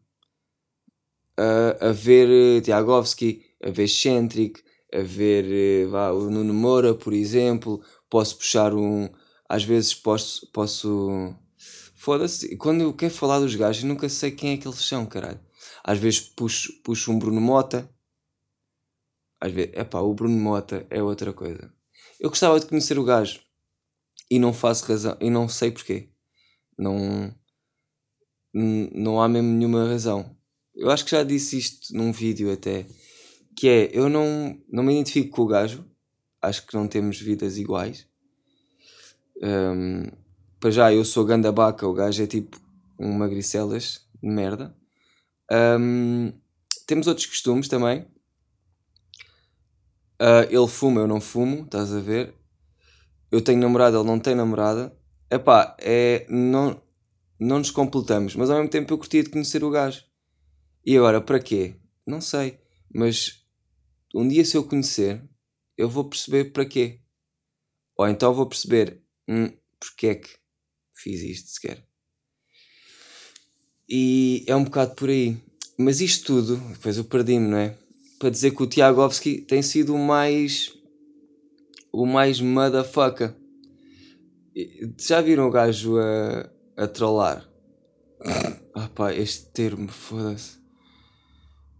a, 1.41 1.89
a 1.89 1.91
ver 1.91 2.29
eh, 2.29 2.61
Tiagovski, 2.61 3.43
a 3.63 3.69
ver 3.71 3.87
Centric, 3.87 4.63
a 4.93 5.01
ver 5.01 5.45
eh, 5.45 5.87
vá, 5.87 6.11
o 6.11 6.29
Nuno 6.29 6.53
Moura, 6.53 6.93
por 6.93 7.13
exemplo. 7.13 7.81
Posso 8.09 8.37
puxar 8.37 8.73
um. 8.73 9.09
Às 9.49 9.63
vezes 9.63 9.93
posso. 9.95 10.49
posso 10.51 11.35
Foda-se, 11.95 12.55
quando 12.57 12.81
eu 12.81 12.93
quero 12.93 13.13
falar 13.13 13.39
dos 13.39 13.55
gajos, 13.55 13.83
eu 13.83 13.89
nunca 13.89 14.09
sei 14.09 14.31
quem 14.31 14.53
é 14.53 14.57
que 14.57 14.67
eles 14.67 14.79
são, 14.79 15.05
caralho. 15.05 15.39
Às 15.83 15.99
vezes 15.99 16.19
puxo, 16.21 16.81
puxo 16.83 17.11
um 17.11 17.19
Bruno 17.19 17.41
Mota. 17.41 17.89
Às 19.39 19.51
vezes, 19.51 19.71
epá, 19.75 19.99
o 19.99 20.13
Bruno 20.13 20.35
Mota 20.37 20.85
é 20.89 21.01
outra 21.01 21.33
coisa. 21.33 21.71
Eu 22.19 22.29
gostava 22.29 22.59
de 22.59 22.65
conhecer 22.67 22.97
o 22.99 23.03
gajo 23.03 23.41
e 24.29 24.39
não 24.39 24.53
faço 24.53 24.85
razão, 24.85 25.17
e 25.19 25.29
não 25.29 25.47
sei 25.47 25.71
porquê. 25.71 26.09
Não, 26.77 27.35
não 28.53 29.21
há 29.21 29.27
mesmo 29.27 29.49
nenhuma 29.49 29.87
razão 29.87 30.35
eu 30.75 30.89
acho 30.89 31.05
que 31.05 31.11
já 31.11 31.23
disse 31.23 31.57
isto 31.57 31.95
num 31.95 32.11
vídeo 32.11 32.51
até, 32.51 32.85
que 33.55 33.67
é, 33.67 33.89
eu 33.93 34.09
não, 34.09 34.57
não 34.69 34.83
me 34.83 34.93
identifico 34.93 35.35
com 35.35 35.41
o 35.43 35.47
gajo, 35.47 35.85
acho 36.41 36.65
que 36.65 36.73
não 36.73 36.87
temos 36.87 37.19
vidas 37.19 37.57
iguais. 37.57 38.07
Um, 39.41 40.05
para 40.59 40.71
já, 40.71 40.93
eu 40.93 41.03
sou 41.03 41.25
ganda 41.25 41.51
baca, 41.51 41.87
o 41.87 41.93
gajo 41.93 42.23
é 42.23 42.27
tipo 42.27 42.59
um 42.99 43.11
magricelas 43.13 44.07
de 44.21 44.29
merda. 44.29 44.75
Um, 45.51 46.31
temos 46.85 47.07
outros 47.07 47.25
costumes 47.25 47.67
também. 47.67 48.05
Uh, 50.21 50.45
ele 50.49 50.67
fuma, 50.67 51.01
eu 51.01 51.07
não 51.07 51.19
fumo, 51.19 51.63
estás 51.63 51.91
a 51.91 51.99
ver? 51.99 52.35
Eu 53.31 53.41
tenho 53.41 53.59
namorada, 53.59 53.97
ele 53.97 54.07
não 54.07 54.19
tem 54.19 54.35
namorada. 54.35 54.95
Epá, 55.29 55.75
é, 55.79 56.25
não, 56.29 56.79
não 57.39 57.57
nos 57.57 57.71
completamos, 57.71 58.35
mas 58.35 58.49
ao 58.49 58.57
mesmo 58.57 58.69
tempo 58.69 58.93
eu 58.93 58.97
curtia 58.97 59.23
de 59.23 59.29
conhecer 59.29 59.63
o 59.63 59.71
gajo. 59.71 60.03
E 60.85 60.97
agora, 60.97 61.21
para 61.21 61.39
quê? 61.39 61.75
Não 62.05 62.19
sei. 62.19 62.59
Mas 62.93 63.45
um 64.13 64.27
dia, 64.27 64.43
se 64.43 64.57
eu 64.57 64.63
conhecer, 64.63 65.23
eu 65.77 65.87
vou 65.87 66.05
perceber 66.05 66.51
para 66.51 66.65
quê. 66.65 66.99
Ou 67.95 68.07
então 68.07 68.33
vou 68.33 68.47
perceber 68.47 69.01
hum, 69.27 69.51
porque 69.79 70.07
é 70.07 70.15
que 70.15 70.29
fiz 70.93 71.21
isto 71.21 71.49
sequer. 71.49 71.85
E 73.87 74.43
é 74.47 74.55
um 74.55 74.63
bocado 74.63 74.95
por 74.95 75.09
aí. 75.09 75.37
Mas 75.77 76.01
isto 76.01 76.25
tudo, 76.25 76.57
depois 76.73 76.97
eu 76.97 77.05
perdi-me, 77.05 77.47
não 77.47 77.57
é? 77.57 77.77
Para 78.19 78.29
dizer 78.29 78.51
que 78.51 78.63
o 78.63 78.67
Tiagovski 78.67 79.41
tem 79.41 79.61
sido 79.61 79.95
o 79.95 79.99
mais. 79.99 80.73
o 81.91 82.05
mais 82.05 82.41
motherfucker. 82.41 83.35
Já 84.99 85.21
viram 85.21 85.47
o 85.47 85.51
gajo 85.51 85.97
a, 85.97 86.49
a 86.75 86.87
trollar? 86.87 87.49
Ah 88.73 88.87
pá, 88.89 89.13
este 89.13 89.47
termo, 89.47 89.87
foda-se 89.87 90.60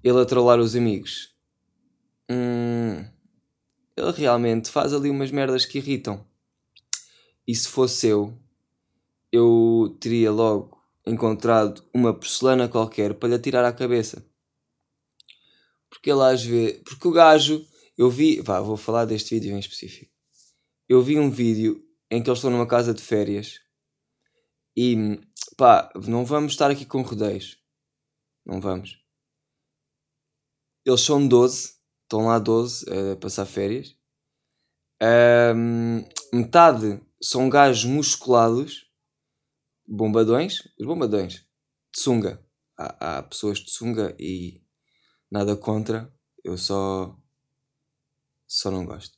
ele 0.04 0.20
a 0.20 0.26
trollar 0.26 0.60
os 0.60 0.76
amigos. 0.76 1.36
Hum, 2.30 3.06
ele 3.96 4.12
realmente 4.12 4.70
faz 4.70 4.94
ali 4.94 5.10
umas 5.10 5.32
merdas 5.32 5.66
que 5.66 5.78
irritam. 5.78 6.26
E 7.48 7.56
se 7.56 7.68
fosse 7.68 8.08
eu, 8.08 8.38
eu 9.32 9.98
teria 10.00 10.32
logo 10.32 10.82
encontrado 11.06 11.84
uma 11.94 12.14
porcelana 12.14 12.68
qualquer 12.68 13.14
para 13.14 13.30
lhe 13.30 13.36
atirar 13.36 13.66
à 13.66 13.74
cabeça. 13.74 14.26
Porque 15.90 16.10
ele 16.10 16.24
às 16.24 16.44
vezes. 16.44 16.82
Porque 16.84 17.08
o 17.08 17.12
gajo. 17.12 17.66
Eu 17.98 18.10
vi. 18.10 18.42
Vá, 18.42 18.62
vou 18.62 18.78
falar 18.78 19.06
deste 19.06 19.36
vídeo 19.36 19.56
em 19.56 19.60
específico. 19.60 20.12
Eu 20.88 21.02
vi 21.02 21.20
um 21.20 21.30
vídeo 21.30 21.84
em 22.10 22.22
que 22.22 22.30
eles 22.30 22.40
estão 22.40 22.52
numa 22.52 22.66
casa 22.66 22.94
de 22.94 23.02
férias 23.02 23.60
e 24.76 25.20
pá, 25.58 25.92
não 26.08 26.26
vamos 26.26 26.54
estar 26.54 26.72
aqui 26.72 26.86
com 26.86 27.02
rodeios. 27.02 27.58
Não 28.46 28.60
vamos. 28.60 29.01
Eles 30.86 31.02
são 31.02 31.28
12, 31.28 31.76
estão 32.04 32.28
lá 32.28 32.40
12 32.40 32.86
a 32.90 33.16
passar 33.16 33.46
férias. 33.46 33.96
Um, 35.56 36.04
metade 36.34 37.02
são 37.22 37.50
gajos 37.50 37.86
musculados, 37.86 38.90
bombadões, 39.88 40.62
os 40.80 40.86
bombadões, 40.86 41.46
de 41.94 42.02
sunga. 42.02 42.44
Há, 42.78 43.18
há 43.18 43.24
pessoas 43.24 43.60
de 43.60 43.72
sunga 43.72 44.16
e 44.20 44.62
nada 45.30 45.56
contra, 45.56 46.12
eu 46.44 46.58
só, 46.58 47.16
só 48.48 48.72
não 48.72 48.86
gosto. 48.86 49.18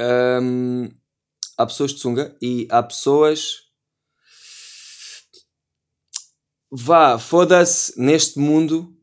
Um, 0.00 0.88
há 1.58 1.66
pessoas 1.66 1.92
de 1.92 1.98
sunga 1.98 2.36
e 2.40 2.66
há 2.70 2.82
pessoas. 2.82 3.68
Vá, 6.70 7.18
foda-se 7.18 8.00
neste 8.00 8.38
mundo 8.38 8.96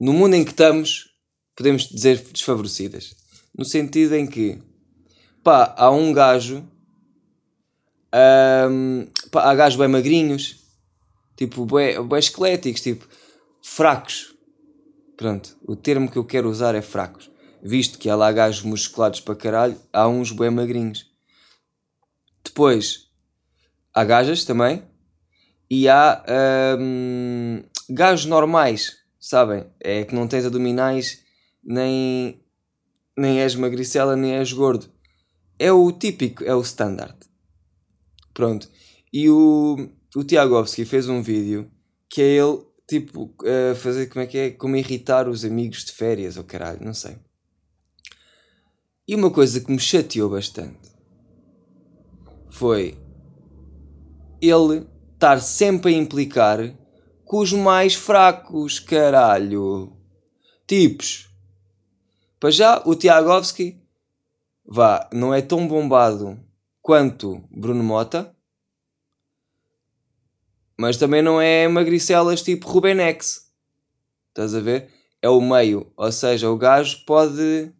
no 0.00 0.14
mundo 0.14 0.34
em 0.34 0.44
que 0.44 0.52
estamos, 0.52 1.10
podemos 1.54 1.86
dizer 1.86 2.18
desfavorecidas. 2.32 3.14
No 3.56 3.66
sentido 3.66 4.14
em 4.14 4.26
que, 4.26 4.58
pá, 5.44 5.74
há 5.76 5.90
um 5.90 6.10
gajo, 6.10 6.66
um, 8.70 9.06
pá, 9.30 9.50
há 9.50 9.54
gajos 9.54 9.78
bem 9.78 9.88
magrinhos, 9.88 10.56
tipo, 11.36 11.66
bem, 11.66 12.02
bem 12.08 12.18
esqueléticos, 12.18 12.80
tipo, 12.80 13.06
fracos. 13.62 14.34
Pronto, 15.18 15.54
o 15.66 15.76
termo 15.76 16.10
que 16.10 16.16
eu 16.16 16.24
quero 16.24 16.48
usar 16.48 16.74
é 16.74 16.80
fracos. 16.80 17.30
Visto 17.62 17.98
que 17.98 18.08
há 18.08 18.16
lá 18.16 18.32
gajos 18.32 18.62
musculados 18.62 19.20
para 19.20 19.34
caralho, 19.34 19.78
há 19.92 20.08
uns 20.08 20.32
bem 20.32 20.48
magrinhos. 20.48 21.10
Depois, 22.42 23.10
há 23.92 24.02
gajas 24.02 24.44
também, 24.44 24.82
e 25.68 25.90
há 25.90 26.24
um, 26.80 27.62
gajos 27.90 28.24
normais 28.24 28.99
sabem? 29.20 29.66
É 29.78 30.04
que 30.04 30.14
não 30.14 30.26
tens 30.26 30.46
abdominais, 30.46 31.22
nem, 31.62 32.42
nem 33.16 33.40
és 33.40 33.54
magricela, 33.54 34.16
nem 34.16 34.32
és 34.32 34.52
gordo. 34.52 34.90
É 35.58 35.70
o 35.70 35.92
típico, 35.92 36.42
é 36.42 36.54
o 36.54 36.62
standard. 36.62 37.16
Pronto. 38.32 38.68
E 39.12 39.28
o, 39.28 39.90
o 40.16 40.24
Tiagovski 40.24 40.84
fez 40.84 41.08
um 41.08 41.22
vídeo 41.22 41.70
que 42.08 42.22
é 42.22 42.36
ele, 42.36 42.62
tipo, 42.88 43.34
a 43.44 43.74
fazer 43.74 44.06
como 44.06 44.24
é 44.24 44.26
que 44.26 44.38
é? 44.38 44.50
Como 44.50 44.76
irritar 44.76 45.28
os 45.28 45.44
amigos 45.44 45.84
de 45.84 45.92
férias, 45.92 46.36
ou 46.36 46.44
caralho, 46.44 46.82
não 46.82 46.94
sei. 46.94 47.16
E 49.06 49.14
uma 49.14 49.30
coisa 49.30 49.60
que 49.60 49.70
me 49.70 49.78
chateou 49.78 50.30
bastante 50.30 50.88
foi 52.48 52.96
ele 54.40 54.86
estar 55.14 55.40
sempre 55.40 55.94
a 55.94 55.96
implicar 55.96 56.74
com 57.30 57.38
os 57.38 57.52
mais 57.52 57.94
fracos, 57.94 58.80
caralho. 58.80 59.96
tipos. 60.66 61.30
Para 62.40 62.50
já, 62.50 62.82
o 62.84 62.96
Tiagovski, 62.96 63.80
vá, 64.64 65.08
não 65.12 65.32
é 65.32 65.40
tão 65.40 65.68
bombado 65.68 66.40
quanto 66.82 67.40
Bruno 67.48 67.84
Mota, 67.84 68.34
mas 70.76 70.96
também 70.96 71.22
não 71.22 71.40
é 71.40 71.68
magricelas 71.68 72.42
tipo 72.42 72.68
Rubenex. 72.68 73.48
Estás 74.30 74.52
a 74.52 74.58
ver? 74.58 74.90
É 75.22 75.28
o 75.28 75.40
meio, 75.40 75.92
ou 75.96 76.10
seja, 76.10 76.50
o 76.50 76.56
gajo 76.56 77.04
pode. 77.06 77.72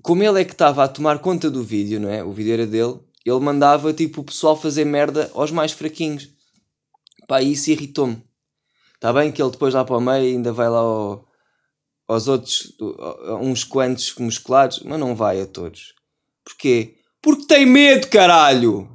Como 0.00 0.22
ele 0.22 0.40
é 0.40 0.46
que 0.46 0.52
estava 0.52 0.82
a 0.82 0.88
tomar 0.88 1.18
conta 1.18 1.50
do 1.50 1.62
vídeo, 1.62 2.00
não 2.00 2.08
é? 2.08 2.24
O 2.24 2.32
vídeo 2.32 2.54
era 2.54 2.66
dele, 2.66 3.00
ele 3.22 3.40
mandava 3.40 3.92
tipo 3.92 4.22
o 4.22 4.24
pessoal 4.24 4.56
fazer 4.56 4.86
merda 4.86 5.30
aos 5.34 5.50
mais 5.50 5.72
fraquinhos. 5.72 6.32
Pá, 7.32 7.40
isso 7.40 7.70
irritou-me. 7.70 8.22
Está 8.94 9.10
bem 9.10 9.32
que 9.32 9.40
ele 9.40 9.50
depois 9.50 9.72
lá 9.72 9.86
para 9.86 9.96
o 9.96 10.00
meio 10.02 10.36
ainda 10.36 10.52
vai 10.52 10.68
lá 10.68 10.80
ao, 10.80 11.26
aos 12.06 12.28
outros, 12.28 12.76
uns 13.40 13.64
quantos 13.64 14.14
musculados, 14.16 14.80
mas 14.80 15.00
não 15.00 15.16
vai 15.16 15.40
a 15.40 15.46
todos. 15.46 15.94
Porquê? 16.44 16.98
Porque 17.22 17.46
tem 17.46 17.64
medo, 17.64 18.10
caralho! 18.10 18.86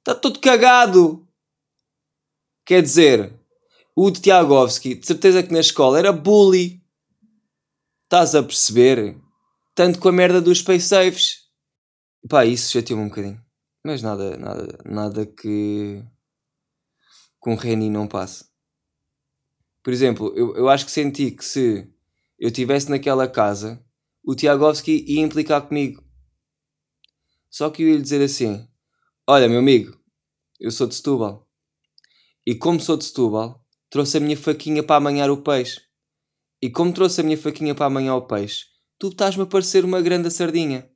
Está 0.00 0.12
todo 0.12 0.40
cagado! 0.40 1.24
Quer 2.66 2.82
dizer, 2.82 3.32
o 3.94 4.10
de 4.10 4.20
Tiagovski, 4.20 4.96
de 4.96 5.06
certeza 5.06 5.44
que 5.44 5.52
na 5.52 5.60
escola 5.60 6.00
era 6.00 6.10
bully. 6.10 6.82
Estás 8.06 8.34
a 8.34 8.42
perceber? 8.42 9.16
Tanto 9.72 10.00
com 10.00 10.08
a 10.08 10.12
merda 10.12 10.40
dos 10.40 10.58
Space 10.58 10.88
Safes. 10.88 11.44
Pá, 12.28 12.44
isso 12.44 12.72
chateou-me 12.72 13.04
um 13.04 13.08
bocadinho. 13.08 13.40
Mas 13.84 14.02
nada, 14.02 14.36
nada, 14.36 14.78
nada 14.84 15.24
que 15.24 16.04
com 17.48 17.54
Reni 17.54 17.88
não 17.88 18.06
passe. 18.06 18.44
Por 19.82 19.90
exemplo, 19.90 20.34
eu, 20.36 20.54
eu 20.54 20.68
acho 20.68 20.84
que 20.84 20.90
senti 20.90 21.30
que 21.30 21.42
se 21.42 21.90
eu 22.38 22.48
estivesse 22.48 22.90
naquela 22.90 23.26
casa, 23.26 23.82
o 24.22 24.34
Tiagovski 24.34 25.02
ia 25.08 25.22
implicar 25.22 25.62
comigo. 25.62 26.04
Só 27.48 27.70
que 27.70 27.82
eu 27.82 27.88
ia 27.88 27.96
lhe 27.96 28.02
dizer 28.02 28.20
assim: 28.20 28.68
Olha, 29.26 29.48
meu 29.48 29.60
amigo, 29.60 29.98
eu 30.60 30.70
sou 30.70 30.86
de 30.86 30.94
Setúbal. 30.94 31.48
E 32.46 32.54
como 32.54 32.78
sou 32.78 32.98
de 32.98 33.06
Setúbal, 33.06 33.64
trouxe 33.88 34.18
a 34.18 34.20
minha 34.20 34.36
faquinha 34.36 34.82
para 34.82 34.96
amanhar 34.96 35.30
o 35.30 35.38
peixe. 35.38 35.80
E 36.60 36.68
como 36.68 36.92
trouxe 36.92 37.22
a 37.22 37.24
minha 37.24 37.38
faquinha 37.38 37.74
para 37.74 37.86
amanhar 37.86 38.16
o 38.16 38.26
peixe, 38.26 38.66
tu 38.98 39.08
estás-me 39.08 39.44
a 39.44 39.46
parecer 39.46 39.86
uma 39.86 40.02
grande 40.02 40.30
sardinha. 40.30 40.86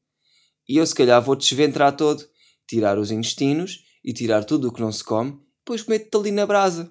E 0.69 0.77
eu 0.77 0.87
se 0.87 0.95
calhar 0.95 1.23
vou-te 1.23 1.49
desventrar 1.49 1.97
todo, 1.97 2.23
tirar 2.69 2.99
os 2.99 3.11
intestinos 3.11 3.79
e 4.05 4.13
tirar 4.13 4.45
tudo 4.45 4.69
o 4.69 4.73
que 4.73 4.83
não 4.83 4.93
se 4.93 5.03
come, 5.03 5.42
depois 5.65 5.87
meto-te 5.87 6.17
ali 6.17 6.31
na 6.33 6.45
brasa. 6.45 6.91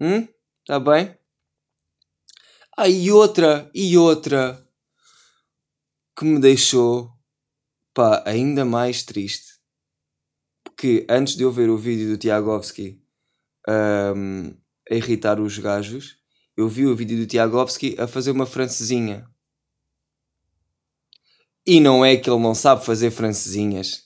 Hum? 0.00 0.26
Está 0.60 0.78
bem? 0.78 1.16
Ah, 2.76 2.88
e 2.88 3.10
outra, 3.10 3.70
e 3.74 3.98
outra 3.98 4.64
que 6.16 6.24
me 6.24 6.40
deixou 6.40 7.10
pá, 7.92 8.22
ainda 8.26 8.64
mais 8.64 9.02
triste. 9.02 9.56
Porque 10.62 11.06
antes 11.08 11.36
de 11.36 11.42
eu 11.42 11.50
ver 11.50 11.70
o 11.70 11.76
vídeo 11.76 12.10
do 12.10 12.18
Tiagovski 12.18 13.02
um, 13.66 14.54
a 14.90 14.94
irritar 14.94 15.40
os 15.40 15.58
gajos, 15.58 16.18
eu 16.56 16.68
vi 16.68 16.86
o 16.86 16.94
vídeo 16.94 17.18
do 17.18 17.26
Tiagovski 17.26 17.96
a 17.98 18.06
fazer 18.06 18.30
uma 18.30 18.46
francesinha. 18.46 19.28
E 21.66 21.80
não 21.80 22.04
é 22.04 22.16
que 22.16 22.30
ele 22.30 22.42
não 22.42 22.54
sabe 22.54 22.84
fazer 22.84 23.10
francesinhas. 23.10 24.04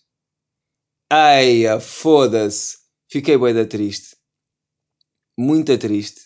Ai, 1.11 1.65
foda-se. 1.81 2.80
Fiquei 3.11 3.37
da 3.53 3.67
triste. 3.67 4.17
Muito 5.37 5.77
triste. 5.79 6.21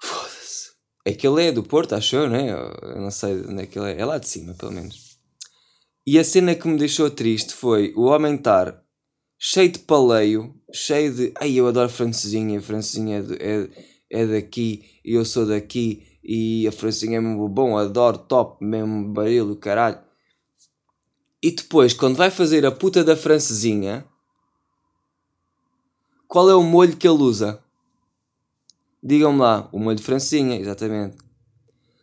Foda-se. 0.00 0.70
É 1.04 1.12
que 1.12 1.26
ele 1.26 1.44
é 1.44 1.52
do 1.52 1.62
Porto, 1.62 1.94
achou, 1.94 2.26
né? 2.26 2.50
Eu 2.50 3.00
não 3.00 3.10
sei 3.10 3.42
onde 3.42 3.62
é 3.62 3.66
que 3.66 3.78
ele 3.78 3.92
é. 3.92 4.00
É 4.00 4.04
lá 4.04 4.16
de 4.16 4.26
cima, 4.26 4.54
pelo 4.54 4.72
menos. 4.72 5.18
E 6.06 6.18
a 6.18 6.24
cena 6.24 6.54
que 6.54 6.66
me 6.66 6.78
deixou 6.78 7.10
triste 7.10 7.52
foi 7.52 7.92
o 7.94 8.04
homem 8.04 8.34
estar 8.34 8.82
cheio 9.38 9.72
de 9.72 9.80
paleio, 9.80 10.54
cheio 10.72 11.12
de. 11.12 11.32
Ai, 11.38 11.52
eu 11.52 11.66
adoro 11.66 11.90
francesinha, 11.90 12.58
a 12.58 12.62
francesinha 12.62 13.22
é, 13.38 13.54
é, 13.54 14.22
é 14.22 14.26
daqui 14.26 15.00
e 15.04 15.12
eu 15.14 15.24
sou 15.24 15.44
daqui 15.46 16.18
e 16.22 16.66
a 16.66 16.72
francesinha 16.72 17.18
é 17.18 17.20
mesmo 17.20 17.46
bom, 17.46 17.76
adoro, 17.76 18.16
top, 18.16 18.64
mesmo 18.64 19.12
barulho, 19.12 19.56
caralho. 19.56 19.98
E 21.42 21.50
depois, 21.50 21.92
quando 21.92 22.16
vai 22.16 22.30
fazer 22.30 22.64
a 22.64 22.72
puta 22.72 23.04
da 23.04 23.14
francesinha, 23.14 24.06
qual 26.34 26.50
é 26.50 26.54
o 26.56 26.64
molho 26.64 26.96
que 26.96 27.06
ele 27.06 27.22
usa? 27.22 27.62
Digam-me 29.00 29.38
lá, 29.38 29.68
o 29.70 29.78
molho 29.78 29.96
de 29.96 30.02
francesinha, 30.02 30.58
exatamente. 30.58 31.16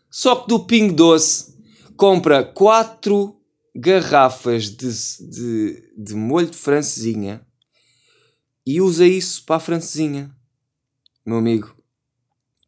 Só 0.09 0.37
que 0.37 0.47
do 0.47 0.63
Ping 0.63 0.93
Doce 0.93 1.53
compra 1.97 2.41
4 2.41 3.35
garrafas 3.75 4.69
de, 4.69 4.89
de, 5.29 5.93
de 5.97 6.15
molho 6.15 6.49
de 6.49 6.55
francesinha 6.55 7.45
e 8.65 8.79
usa 8.79 9.05
isso 9.05 9.43
para 9.43 9.57
a 9.57 9.59
francesinha. 9.59 10.33
Meu 11.25 11.39
amigo, 11.39 11.75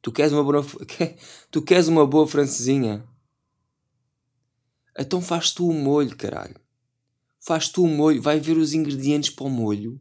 tu 0.02 0.12
queres 0.12 0.34
uma 0.34 0.44
boa, 0.44 0.66
tu 1.50 1.62
queres 1.62 1.88
uma 1.88 2.06
boa 2.06 2.28
francesinha? 2.28 3.08
Então 5.00 5.22
faz 5.22 5.54
tu 5.54 5.70
o 5.70 5.74
molho, 5.74 6.14
caralho 6.18 6.63
faz 7.46 7.68
tu 7.68 7.84
o 7.84 7.88
molho, 7.88 8.22
vai 8.22 8.40
ver 8.40 8.58
os 8.58 8.74
ingredientes 8.74 9.30
para 9.30 9.46
o 9.46 9.50
molho 9.50 10.00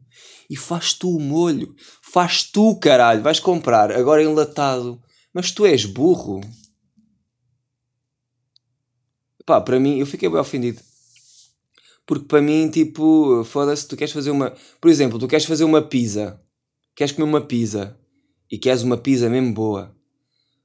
e 0.49 0.55
faz 0.55 0.93
tu 0.93 1.09
o 1.09 1.19
molho. 1.19 1.75
Faz 2.01 2.43
tu, 2.43 2.75
caralho, 2.79 3.21
vais 3.21 3.39
comprar 3.39 3.91
agora 3.91 4.23
enlatado. 4.23 5.01
Mas 5.33 5.51
tu 5.51 5.65
és 5.65 5.85
burro. 5.85 6.41
Pá, 9.45 9.59
para 9.59 9.79
mim, 9.79 9.97
eu 9.97 10.05
fiquei 10.05 10.29
bem 10.29 10.39
ofendido. 10.39 10.79
Porque 12.05 12.25
para 12.25 12.41
mim, 12.41 12.69
tipo, 12.69 13.43
foda-se, 13.43 13.87
tu 13.87 13.97
queres 13.97 14.13
fazer 14.13 14.31
uma. 14.31 14.53
Por 14.79 14.89
exemplo, 14.89 15.19
tu 15.19 15.27
queres 15.27 15.45
fazer 15.45 15.63
uma 15.63 15.81
pizza. 15.81 16.39
Queres 16.95 17.11
comer 17.11 17.27
uma 17.27 17.41
pizza. 17.41 17.97
E 18.49 18.57
queres 18.57 18.83
uma 18.83 18.97
pizza 18.97 19.29
mesmo 19.29 19.53
boa. 19.53 19.95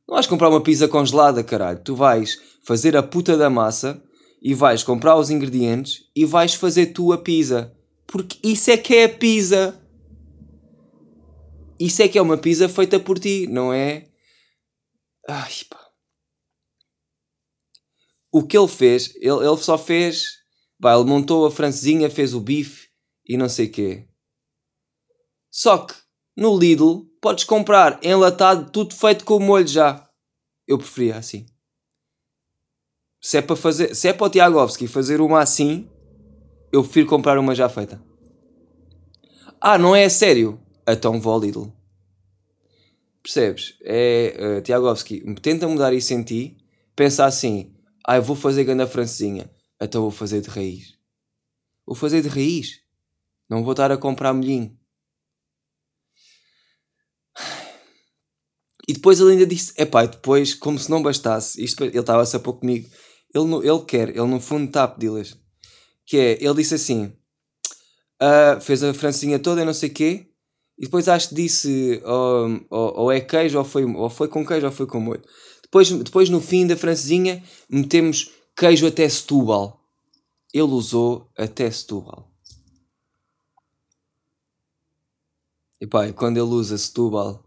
Não 0.07 0.15
vais 0.15 0.27
comprar 0.27 0.49
uma 0.49 0.63
pizza 0.63 0.87
congelada, 0.87 1.43
caralho. 1.43 1.83
Tu 1.83 1.95
vais 1.95 2.39
fazer 2.63 2.97
a 2.97 3.03
puta 3.03 3.37
da 3.37 3.49
massa 3.49 4.03
e 4.41 4.55
vais 4.55 4.83
comprar 4.83 5.17
os 5.17 5.31
ingredientes 5.31 6.05
e 6.15 6.25
vais 6.25 6.55
fazer 6.55 6.87
tu 6.87 7.13
a 7.13 7.19
pizza. 7.19 7.77
Porque 8.07 8.39
isso 8.43 8.71
é 8.71 8.77
que 8.77 8.95
é 8.95 9.05
a 9.05 9.09
pizza. 9.09 9.81
Isso 11.79 12.03
é 12.03 12.09
que 12.09 12.19
é 12.19 12.23
uma 12.23 12.39
pizza 12.39 12.69
feita 12.69 12.99
por 12.99 13.19
ti, 13.19 13.47
não 13.47 13.73
é? 13.73 14.09
Ai, 15.29 15.53
pá. 15.69 15.79
O 18.33 18.47
que 18.47 18.57
ele 18.57 18.69
fez, 18.69 19.15
ele, 19.17 19.47
ele 19.47 19.57
só 19.59 19.77
fez. 19.77 20.39
Vai, 20.81 20.95
ele 20.95 21.09
montou 21.09 21.45
a 21.45 21.51
francesinha, 21.51 22.09
fez 22.09 22.35
o 22.35 22.41
bife 22.41 22.89
e 23.27 23.37
não 23.37 23.49
sei 23.49 23.69
quê. 23.69 24.09
Só 25.51 25.79
que 25.79 25.95
no 26.37 26.57
Lidl 26.57 27.05
podes 27.21 27.45
comprar 27.45 27.99
enlatado, 28.03 28.71
tudo 28.71 28.95
feito 28.95 29.25
com 29.25 29.37
o 29.37 29.41
molho 29.41 29.67
já. 29.67 30.09
Eu 30.67 30.79
preferia 30.79 31.17
assim. 31.17 31.47
Se 33.21 33.39
é 33.39 33.43
para 33.43 33.57
fazer, 33.57 33.95
se 33.95 34.09
é 34.09 34.13
para 34.13 34.27
o 34.27 34.31
Tiagovski 34.31 34.87
fazer 34.87 35.21
uma 35.21 35.41
assim, 35.41 35.89
eu 36.73 36.83
prefiro 36.83 37.09
comprar 37.09 37.39
uma 37.39 37.55
já 37.55 37.69
feita. 37.69 38.03
Ah, 39.61 39.77
não 39.77 39.95
é 39.95 40.09
sério? 40.09 40.61
Então 40.87 41.21
vou 41.21 41.33
ao 41.33 41.41
Lidl. 41.41 41.73
Percebes? 43.23 43.77
É 43.83 44.59
uh, 44.59 44.63
Tiagovski, 44.63 45.21
tenta 45.43 45.67
mudar 45.67 45.93
isso 45.93 46.15
em 46.15 46.23
ti. 46.23 46.57
Pensa 46.95 47.25
assim: 47.25 47.75
ah, 48.07 48.17
eu 48.17 48.23
vou 48.23 48.37
fazer 48.37 48.65
ganda 48.65 48.87
francesinha. 48.87 49.51
Então 49.81 50.03
vou 50.03 50.11
fazer 50.11 50.41
de 50.41 50.49
raiz. 50.49 50.97
Vou 51.85 51.97
fazer 51.97 52.23
de 52.23 52.29
raiz. 52.29 52.81
Não 53.51 53.63
vou 53.63 53.73
estar 53.73 53.91
a 53.91 53.97
comprar 53.97 54.33
molhinho. 54.33 54.77
E 58.89 58.93
depois 58.95 59.21
ele 59.21 59.33
ainda 59.33 59.47
disse: 59.47 59.73
é 59.77 59.85
pá, 59.85 60.07
depois, 60.07 60.55
como 60.55 60.79
se 60.79 60.91
não 60.91 61.03
bastasse, 61.03 61.63
isto, 61.63 61.85
ele 61.85 61.99
estava-se 61.99 62.37
a 62.37 62.41
pouco 62.41 62.61
comigo 62.61 62.89
ele, 63.35 63.69
ele 63.69 63.85
quer, 63.87 64.09
ele 64.11 64.27
no 64.27 64.41
fundo 64.41 64.67
está 64.67 64.85
a 64.85 64.89
pedi-las. 64.89 65.37
Que 66.07 66.17
é, 66.17 66.43
ele 66.43 66.55
disse 66.55 66.75
assim, 66.75 67.13
uh, 68.21 68.61
fez 68.61 68.83
a 68.83 68.95
francinha 68.95 69.39
toda 69.39 69.63
e 69.63 69.65
não 69.65 69.75
sei 69.75 69.91
o 69.91 69.95
quê, 69.95 70.27
e 70.79 70.85
depois 70.85 71.09
acho 71.09 71.31
que 71.31 71.35
disse 71.35 72.01
ou, 72.05 72.67
ou, 72.71 72.95
ou, 73.01 73.13
é 73.13 73.21
queijo, 73.21 73.59
ou 73.59 73.65
foi, 73.65 73.85
ou 73.85 74.09
foi 74.09 74.29
com 74.29 74.47
queijo, 74.47 74.67
ou 74.67 74.73
foi 74.73 74.87
com 74.87 75.01
molho. 75.01 75.23
Depois, 75.63 75.91
depois 75.91 76.31
no 76.31 76.41
fim 76.41 76.67
da 76.67 76.77
francesinha 76.77 77.43
metemos 77.69 78.31
queijo 78.57 78.87
até 78.87 79.09
Setúbal. 79.09 79.85
Ele 80.55 80.63
usou 80.63 81.31
até 81.37 81.71
Setúbal. 81.71 82.33
E 85.81 85.87
pá, 85.87 86.11
quando 86.13 86.37
ele 86.39 86.47
usa 86.47 86.79
Setúbal, 86.79 87.45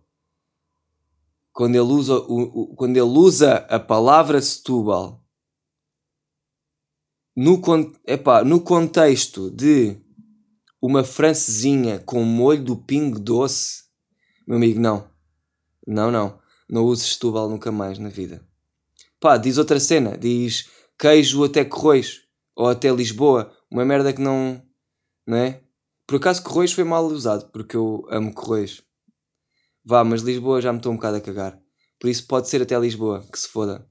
quando 1.53 1.75
ele 1.75 1.83
usa, 1.83 2.15
o, 2.15 2.41
o, 2.41 2.75
quando 2.75 2.95
ele 2.95 3.01
usa 3.01 3.55
a 3.69 3.79
palavra 3.79 4.41
Setúbal 4.41 5.20
no, 7.35 7.61
epá, 8.05 8.43
no 8.43 8.61
contexto 8.61 9.49
de 9.51 9.97
uma 10.81 11.03
francesinha 11.03 11.99
com 11.99 12.23
molho 12.23 12.63
do 12.63 12.75
pingo 12.75 13.19
doce, 13.19 13.83
meu 14.47 14.57
amigo, 14.57 14.79
não. 14.79 15.09
Não, 15.85 16.11
não. 16.11 16.39
Não 16.69 16.83
uses 16.83 17.13
Setúbal 17.13 17.49
nunca 17.49 17.71
mais 17.71 17.99
na 17.99 18.09
vida. 18.09 18.45
Pá, 19.19 19.37
diz 19.37 19.57
outra 19.57 19.79
cena. 19.79 20.17
Diz 20.17 20.69
queijo 20.97 21.43
até 21.43 21.63
Corroios. 21.63 22.21
Ou 22.55 22.67
até 22.67 22.89
Lisboa. 22.89 23.51
Uma 23.69 23.85
merda 23.85 24.11
que 24.11 24.21
não. 24.21 24.61
Não 25.25 25.37
é? 25.37 25.61
Por 26.07 26.17
acaso 26.17 26.43
Corroios 26.43 26.73
foi 26.73 26.83
mal 26.83 27.05
usado, 27.05 27.49
porque 27.51 27.75
eu 27.75 28.05
amo 28.09 28.33
Corroios. 28.33 28.83
Vá, 29.85 30.03
mas 30.03 30.21
Lisboa 30.21 30.61
já 30.61 30.71
me 30.71 30.79
estou 30.79 30.91
um 30.91 30.95
bocado 30.95 31.17
a 31.17 31.21
cagar. 31.21 31.59
Por 31.99 32.09
isso 32.09 32.25
pode 32.27 32.49
ser 32.49 32.61
até 32.61 32.77
Lisboa, 32.77 33.25
que 33.31 33.39
se 33.39 33.47
foda. 33.47 33.87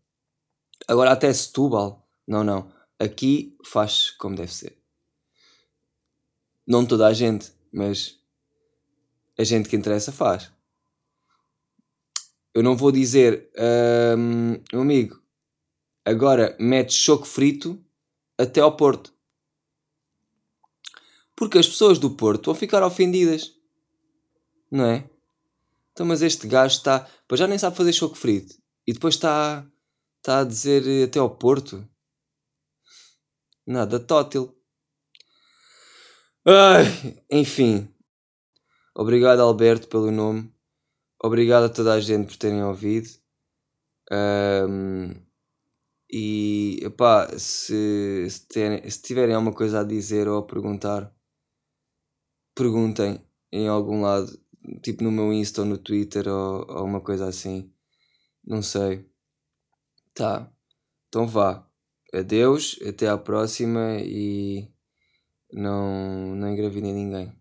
Agora 0.89 1.13
até 1.13 1.33
Setúbal. 1.33 2.07
Não, 2.27 2.45
não. 2.45 2.71
Aqui 3.01 3.57
faz 3.65 4.11
como 4.11 4.37
deve 4.37 4.53
ser. 4.53 4.77
Não 6.67 6.85
toda 6.85 7.07
a 7.07 7.15
gente, 7.15 7.51
mas 7.73 8.21
a 9.39 9.43
gente 9.43 9.71
que 9.71 9.75
interessa 9.75 10.13
faz. 10.13 10.53
Eu 12.53 12.63
não 12.63 12.77
vou 12.77 12.93
dizer, 12.93 13.51
hum, 14.19 14.63
meu 14.71 14.83
amigo, 14.83 15.19
agora 16.05 16.55
mete 16.61 16.93
choco 16.93 17.25
frito 17.25 17.83
até 18.37 18.61
ao 18.61 18.77
Porto. 18.77 19.15
Porque 21.35 21.57
as 21.57 21.67
pessoas 21.67 21.99
do 21.99 22.11
Porto 22.11 22.47
vão 22.47 22.55
ficar 22.55 22.83
ofendidas. 22.83 23.55
Não 24.71 24.85
é? 24.85 25.09
Então, 25.93 26.05
mas 26.05 26.21
este 26.21 26.47
gajo 26.47 26.77
está. 26.77 27.09
Pois 27.27 27.39
já 27.39 27.47
nem 27.47 27.57
sabe 27.57 27.79
fazer 27.79 27.95
choco 27.95 28.15
frito. 28.15 28.57
E 28.87 28.93
depois 28.93 29.15
está. 29.15 29.67
Está 30.19 30.41
a 30.41 30.45
dizer 30.45 31.09
até 31.09 31.19
ao 31.19 31.31
Porto. 31.31 31.89
Nada 33.71 34.01
tótil. 34.01 34.53
Ai, 36.45 36.87
enfim. 37.31 37.89
Obrigado, 38.97 39.43
Alberto, 39.43 39.87
pelo 39.87 40.11
nome. 40.11 40.53
Obrigado 41.23 41.67
a 41.67 41.69
toda 41.69 41.95
a 41.95 42.01
gente 42.01 42.27
por 42.27 42.37
terem 42.37 42.65
ouvido. 42.65 43.09
Um, 44.11 45.15
e, 46.11 46.81
epá, 46.83 47.29
se, 47.39 48.27
se, 48.29 48.49
terem, 48.49 48.91
se 48.91 49.01
tiverem 49.03 49.37
alguma 49.37 49.55
coisa 49.55 49.83
a 49.83 49.85
dizer 49.85 50.27
ou 50.27 50.39
a 50.39 50.45
perguntar, 50.45 51.15
perguntem 52.57 53.25
em 53.53 53.69
algum 53.69 54.01
lado, 54.01 54.37
tipo 54.83 55.05
no 55.05 55.13
meu 55.13 55.33
Insta 55.33 55.61
ou 55.61 55.69
no 55.69 55.79
Twitter 55.79 56.27
ou, 56.27 56.67
ou 56.69 56.85
uma 56.85 57.01
coisa 57.01 57.29
assim. 57.29 57.73
Não 58.45 58.63
sei. 58.63 59.09
Tá. 60.13 60.53
Então 61.09 61.25
vá. 61.25 61.70
Adeus, 62.13 62.79
até 62.87 63.09
à 63.09 63.17
próxima 63.17 63.99
e 64.01 64.69
não, 65.53 66.35
não 66.37 66.51
engravidem 66.51 66.93
ninguém. 66.93 67.40